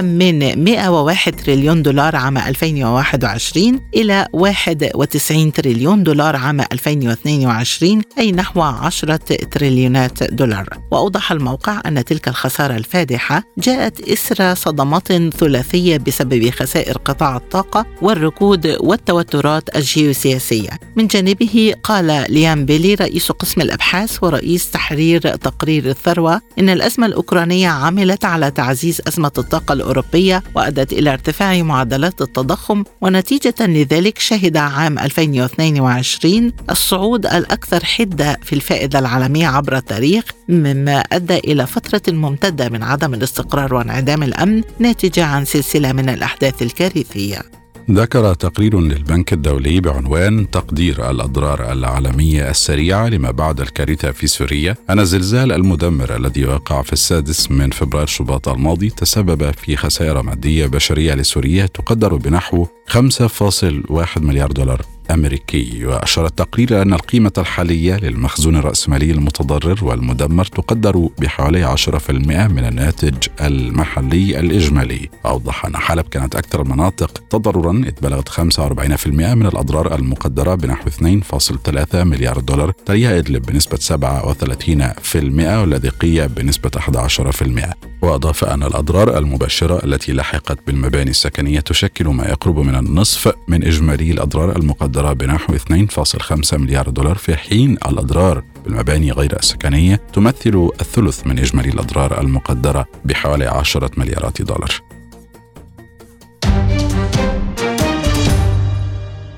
[0.03, 8.61] من 101 تريليون دولار عام 2021 إلى 1 91 تريليون دولار عام 2022 أي نحو
[8.61, 9.17] 10
[9.51, 10.69] تريليونات دولار.
[10.91, 18.77] وأوضح الموقع أن تلك الخسارة الفادحة جاءت إثر صدمات ثلاثية بسبب خسائر قطاع الطاقة والركود
[18.81, 20.71] والتوترات الجيوسياسية.
[20.97, 27.69] من جانبه قال ليام بيلي رئيس قسم الأبحاث ورئيس تحرير تقرير الثروة إن الأزمة الأوكرانية
[27.69, 34.82] عملت على تعزيز أزمة الطاقة الأوروبية وأدت إلى ارتفاع معدلات التضخم ونتيجة لذلك شهد عام
[34.89, 42.83] 2022 الصعود الأكثر حدة في الفائدة العالمية عبر التاريخ مما أدى إلى فترة ممتدة من
[42.83, 47.62] عدم الاستقرار وانعدام الأمن ناتجة عن سلسلة من الأحداث الكارثية.
[47.91, 54.77] ذكر تقرير للبنك الدولي بعنوان تقدير الأضرار العالمية السريعة لما بعد الكارثة في سوريا.
[54.91, 60.67] أن الزلزال المدمر الذي وقع في السادس من فبراير شباط الماضي تسبب في خسائر مادية
[60.67, 64.83] بشرية لسوريا تقدر بنحو 5.1 مليار دولار.
[65.15, 73.15] أمريكي وأشار التقرير أن القيمة الحالية للمخزون الرأسمالي المتضرر والمدمر تقدر بحوالي 10% من الناتج
[73.41, 75.09] المحلي الإجمالي.
[75.27, 81.95] أوضح أن حلب كانت أكثر المناطق تضررا إذ بلغت 45% من الأضرار المقدرة بنحو 2.3
[81.95, 90.59] مليار دولار تليها إدلب بنسبة 37% واللاذقية بنسبة 11% وأضاف أن الأضرار المباشرة التي لحقت
[90.67, 95.02] بالمباني السكنية تشكل ما يقرب من النصف من إجمالي الأضرار المقدرة.
[95.11, 102.21] بنحو 2.5 مليار دولار في حين الأضرار بالمباني غير السكنية تمثل الثلث من إجمالي الأضرار
[102.21, 104.71] المقدرة بحوالي 10 مليارات دولار.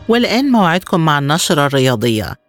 [0.09, 2.44] والآن موعدكم مع النشرة الرياضية.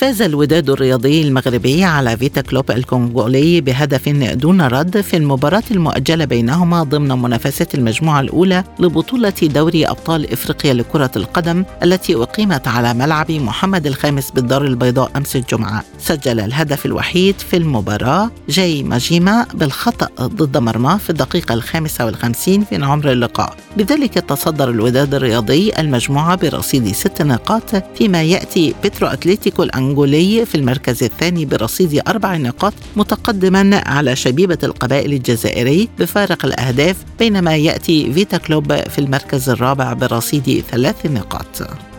[0.00, 6.82] فاز الوداد الرياضي المغربي على فيتا كلوب الكونغولي بهدف دون رد في المباراة المؤجلة بينهما
[6.82, 13.86] ضمن منافسات المجموعة الأولى لبطولة دوري أبطال إفريقيا لكرة القدم التي أقيمت على ملعب محمد
[13.86, 15.84] الخامس بالدار البيضاء أمس الجمعة.
[15.98, 22.84] سجل الهدف الوحيد في المباراة جاي ماجيما بالخطأ ضد مرماه في الدقيقة الخامسة والخمسين من
[22.84, 23.56] عمر اللقاء.
[23.76, 30.54] بذلك تصدر الوداد الرياضي المجموعة برصيد ست نقاط فيما يأتي بترو أتليتيكو الأنجولي الأنغولي في
[30.54, 38.36] المركز الثاني برصيد أربع نقاط متقدما على شبيبة القبائل الجزائري بفارق الأهداف بينما يأتي فيتا
[38.36, 41.89] كلوب في المركز الرابع برصيد ثلاث نقاط.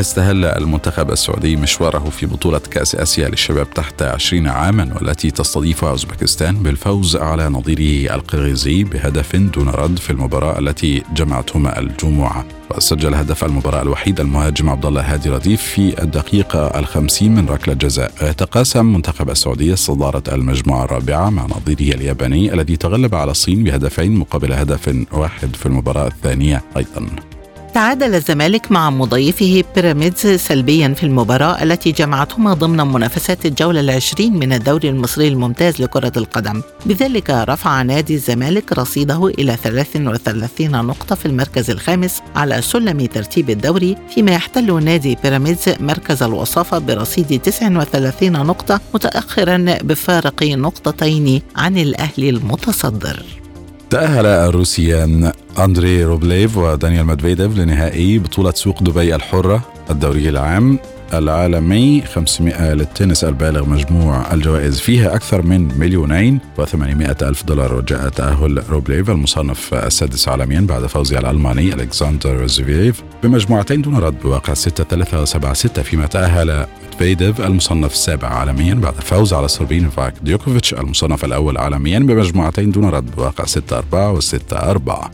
[0.00, 6.54] استهل المنتخب السعودي مشواره في بطولة كأس آسيا للشباب تحت 20 عاما والتي تستضيفها أوزبكستان
[6.54, 12.44] بالفوز على نظيره القرغيزي بهدف دون رد في المباراة التي جمعتهما الجمعة.
[12.70, 18.12] وسجل هدف المباراة الوحيد المهاجم عبد الله هادي رديف في الدقيقة الخمسين من ركلة جزاء.
[18.22, 24.52] يتقاسم منتخب السعودية صدارة المجموعة الرابعة مع نظيره الياباني الذي تغلب على الصين بهدفين مقابل
[24.52, 27.27] هدف واحد في المباراة الثانية أيضا.
[27.74, 34.52] تعادل الزمالك مع مضيفه بيراميدز سلبيا في المباراة التي جمعتهما ضمن منافسات الجولة العشرين من
[34.52, 36.62] الدوري المصري الممتاز لكرة القدم.
[36.86, 43.96] بذلك رفع نادي الزمالك رصيده إلى 33 نقطة في المركز الخامس على سلم ترتيب الدوري
[44.14, 53.47] فيما يحتل نادي بيراميدز مركز الوصافة برصيد 39 نقطة متأخرا بفارق نقطتين عن الأهلي المتصدر.
[53.90, 60.78] تأهل الروسيان أندري روبليف ودانيال مدفيديف لنهائي بطولة سوق دبي الحرة الدوري العام.
[61.14, 62.02] العالمي.
[62.02, 67.74] 500 للتنس البالغ مجموع الجوائز فيها أكثر من مليونين و800 ألف دولار.
[67.74, 74.20] وجاء تأهل روبليف المصنف السادس عالميا بعد فوزه على الألماني ألكسندر زفيريف بمجموعتين دون رد
[74.20, 76.66] بواقع 6 3 7 6 فيما تأهل
[77.00, 82.84] ميدفيديف المصنف السابع عالميا بعد فوزه على الصربي نوفاك ديوكوفيتش المصنف الأول عالميا بمجموعتين دون
[82.84, 85.10] رد بواقع 6 4 و 6 4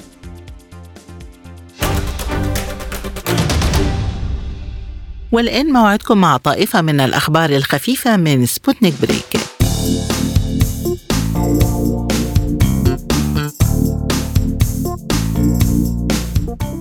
[5.35, 9.37] والآن موعدكم مع طائفة من الأخبار الخفيفة من سبوتنيك بريك.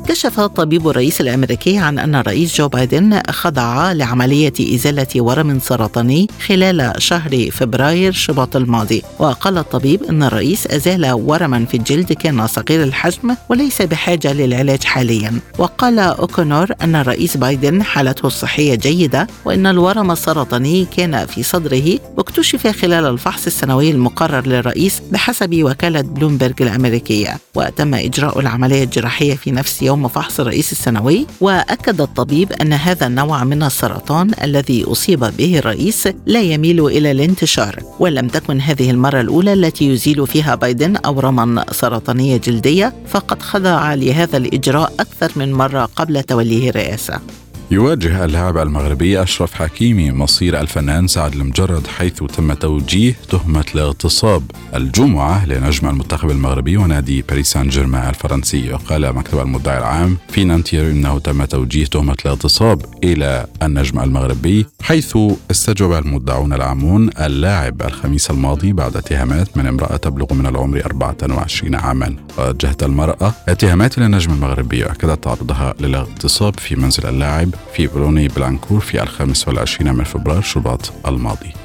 [0.07, 6.93] كشف طبيب الرئيس الأمريكي عن أن الرئيس جو بايدن خضع لعملية إزالة ورم سرطاني خلال
[6.97, 13.35] شهر فبراير شباط الماضي وقال الطبيب إن الرئيس أزال ورما في الجلد كان صغير الحجم
[13.49, 15.39] وليس بحاجة للعلاج حاليا.
[15.57, 22.67] وقال أوكونور أن الرئيس بايدن حالته الصحية جيدة وإن الورم السرطاني كان في صدره واكتشف
[22.67, 27.37] خلال الفحص السنوي المقرر للرئيس بحسب وكالة بلومبرج الأمريكية.
[27.55, 33.43] وتم إجراء العملية الجراحية في نفس يوم فحص الرئيس السنوي وأكد الطبيب أن هذا النوع
[33.43, 39.53] من السرطان الذي أصيب به الرئيس لا يميل إلى الانتشار ولم تكن هذه المرة الأولى
[39.53, 46.23] التي يزيل فيها بايدن اورما سرطانية جلدية فقد خضع لهذا الإجراء أكثر من مرة قبل
[46.23, 47.42] توليه الرئاسة.
[47.73, 55.45] يواجه اللاعب المغربي أشرف حكيمي مصير الفنان سعد المجرد حيث تم توجيه تهمة الاغتصاب الجمعة
[55.45, 58.73] لنجم المنتخب المغربي ونادي باريس سان جيرمان الفرنسي.
[58.73, 65.17] وقال مكتب المدعي العام في نانتير أنه تم توجيه تهمة الاغتصاب إلى النجم المغربي حيث
[65.51, 72.15] استجوب المدعون العامون اللاعب الخميس الماضي بعد اتهامات من امرأة تبلغ من العمر 24 عاما.
[72.37, 79.03] وجهت المرأة اتهامات للنجم المغربي وأكدت تعرضها للاغتصاب في منزل اللاعب في بولوني بيلانكور في
[79.03, 81.62] الخامس والعشرين من فبراير شباط الماضي.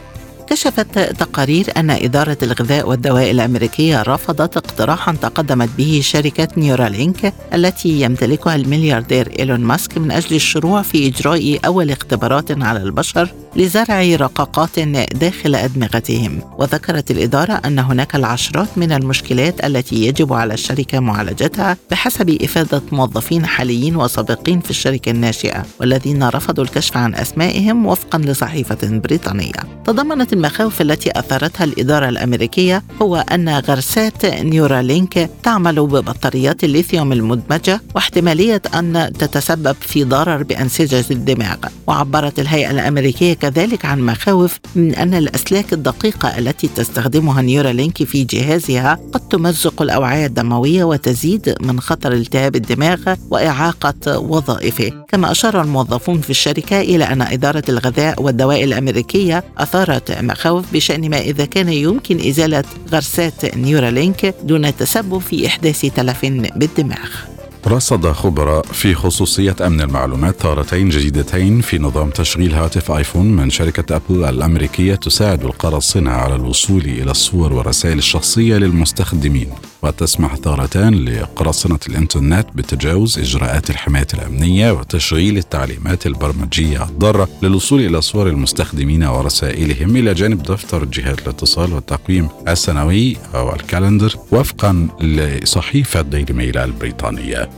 [0.51, 8.55] كشفت تقارير أن إدارة الغذاء والدواء الأمريكية رفضت اقتراحا تقدمت به شركة نيورالينك التي يمتلكها
[8.55, 14.79] الملياردير إيلون ماسك من أجل الشروع في إجراء أول اختبارات على البشر لزرع رقاقات
[15.15, 16.41] داخل أدمغتهم.
[16.59, 23.47] وذكرت الإدارة أن هناك العشرات من المشكلات التي يجب على الشركة معالجتها بحسب إفادة موظفين
[23.47, 29.83] حاليين وسابقين في الشركة الناشئة والذين رفضوا الكشف عن أسمائهم وفقا لصحيفة بريطانية.
[29.85, 38.63] تضمنت المخاوف التي أثارتها الإدارة الأمريكية هو أن غرسات نيورالينك تعمل ببطاريات الليثيوم المدمجة واحتمالية
[38.75, 41.57] أن تتسبب في ضرر بأنسجة الدماغ.
[41.87, 48.99] وعبرت الهيئة الأمريكية كذلك عن مخاوف من أن الأسلاك الدقيقة التي تستخدمها نيورالينك في جهازها
[49.13, 54.93] قد تمزق الأوعية الدموية وتزيد من خطر التهاب الدماغ وإعاقة وظائفه.
[55.09, 61.21] كما أشار الموظفون في الشركة إلى أن إدارة الغذاء والدواء الأمريكية أثارت مخاوف بشأن ما
[61.21, 66.25] إذا كان يمكن إزالة غرسات نيورالينك دون التسبب في إحداث تلف
[66.57, 67.38] بالدماغ.
[67.69, 73.97] رصد خبراء في خصوصية أمن المعلومات ثغرتين جديدتين في نظام تشغيل هاتف آيفون من شركة
[73.97, 79.51] أبل الأمريكية تساعد القراصنة على الوصول إلى الصور والرسائل الشخصية للمستخدمين
[79.83, 88.29] وتسمح ثغرتان لقراصنة الإنترنت بتجاوز إجراءات الحماية الأمنية وتشغيل التعليمات البرمجية الضارة للوصول إلى صور
[88.29, 96.33] المستخدمين ورسائلهم إلى جانب دفتر جهات الاتصال والتقويم السنوي أو ال calendar وفقا لصحيفة ديلي
[96.33, 97.58] ميل البريطانية.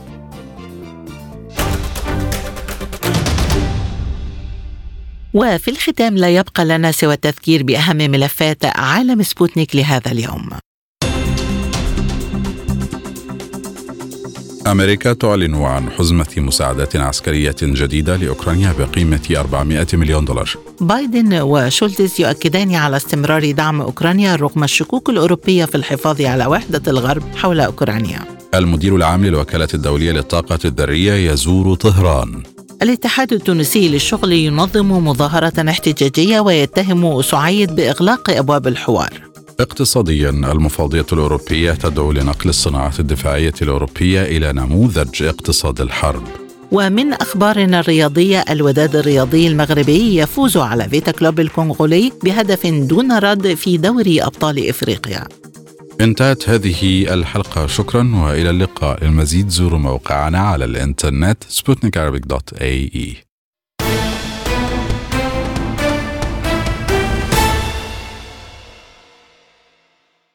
[5.33, 10.49] وفي الختام لا يبقى لنا سوى التذكير بأهم ملفات عالم سبوتنيك لهذا اليوم.
[14.67, 20.49] أمريكا تعلن عن حزمة مساعدات عسكرية جديدة لأوكرانيا بقيمة 400 مليون دولار.
[20.81, 27.23] بايدن وشولتز يؤكدان على استمرار دعم أوكرانيا رغم الشكوك الأوروبية في الحفاظ على وحدة الغرب
[27.35, 28.19] حول أوكرانيا.
[28.53, 32.43] المدير العام للوكالة الدولية للطاقة الذرية يزور طهران.
[32.81, 39.21] الاتحاد التونسي للشغل ينظم مظاهرة احتجاجية ويتهم سعيد بإغلاق أبواب الحوار.
[39.59, 46.23] اقتصاديا المفوضية الأوروبية تدعو لنقل الصناعة الدفاعية الأوروبية إلى نموذج اقتصاد الحرب.
[46.71, 53.77] ومن أخبارنا الرياضية الوداد الرياضي المغربي يفوز على فيتا كلوب الكونغولي بهدف دون رد في
[53.77, 55.27] دوري أبطال إفريقيا.
[56.03, 57.67] انتهت هذه الحلقة.
[57.67, 59.05] شكرا وإلى اللقاء.
[59.05, 61.43] المزيد زوروا موقعنا على الإنترنت
[62.95, 63.30] إي.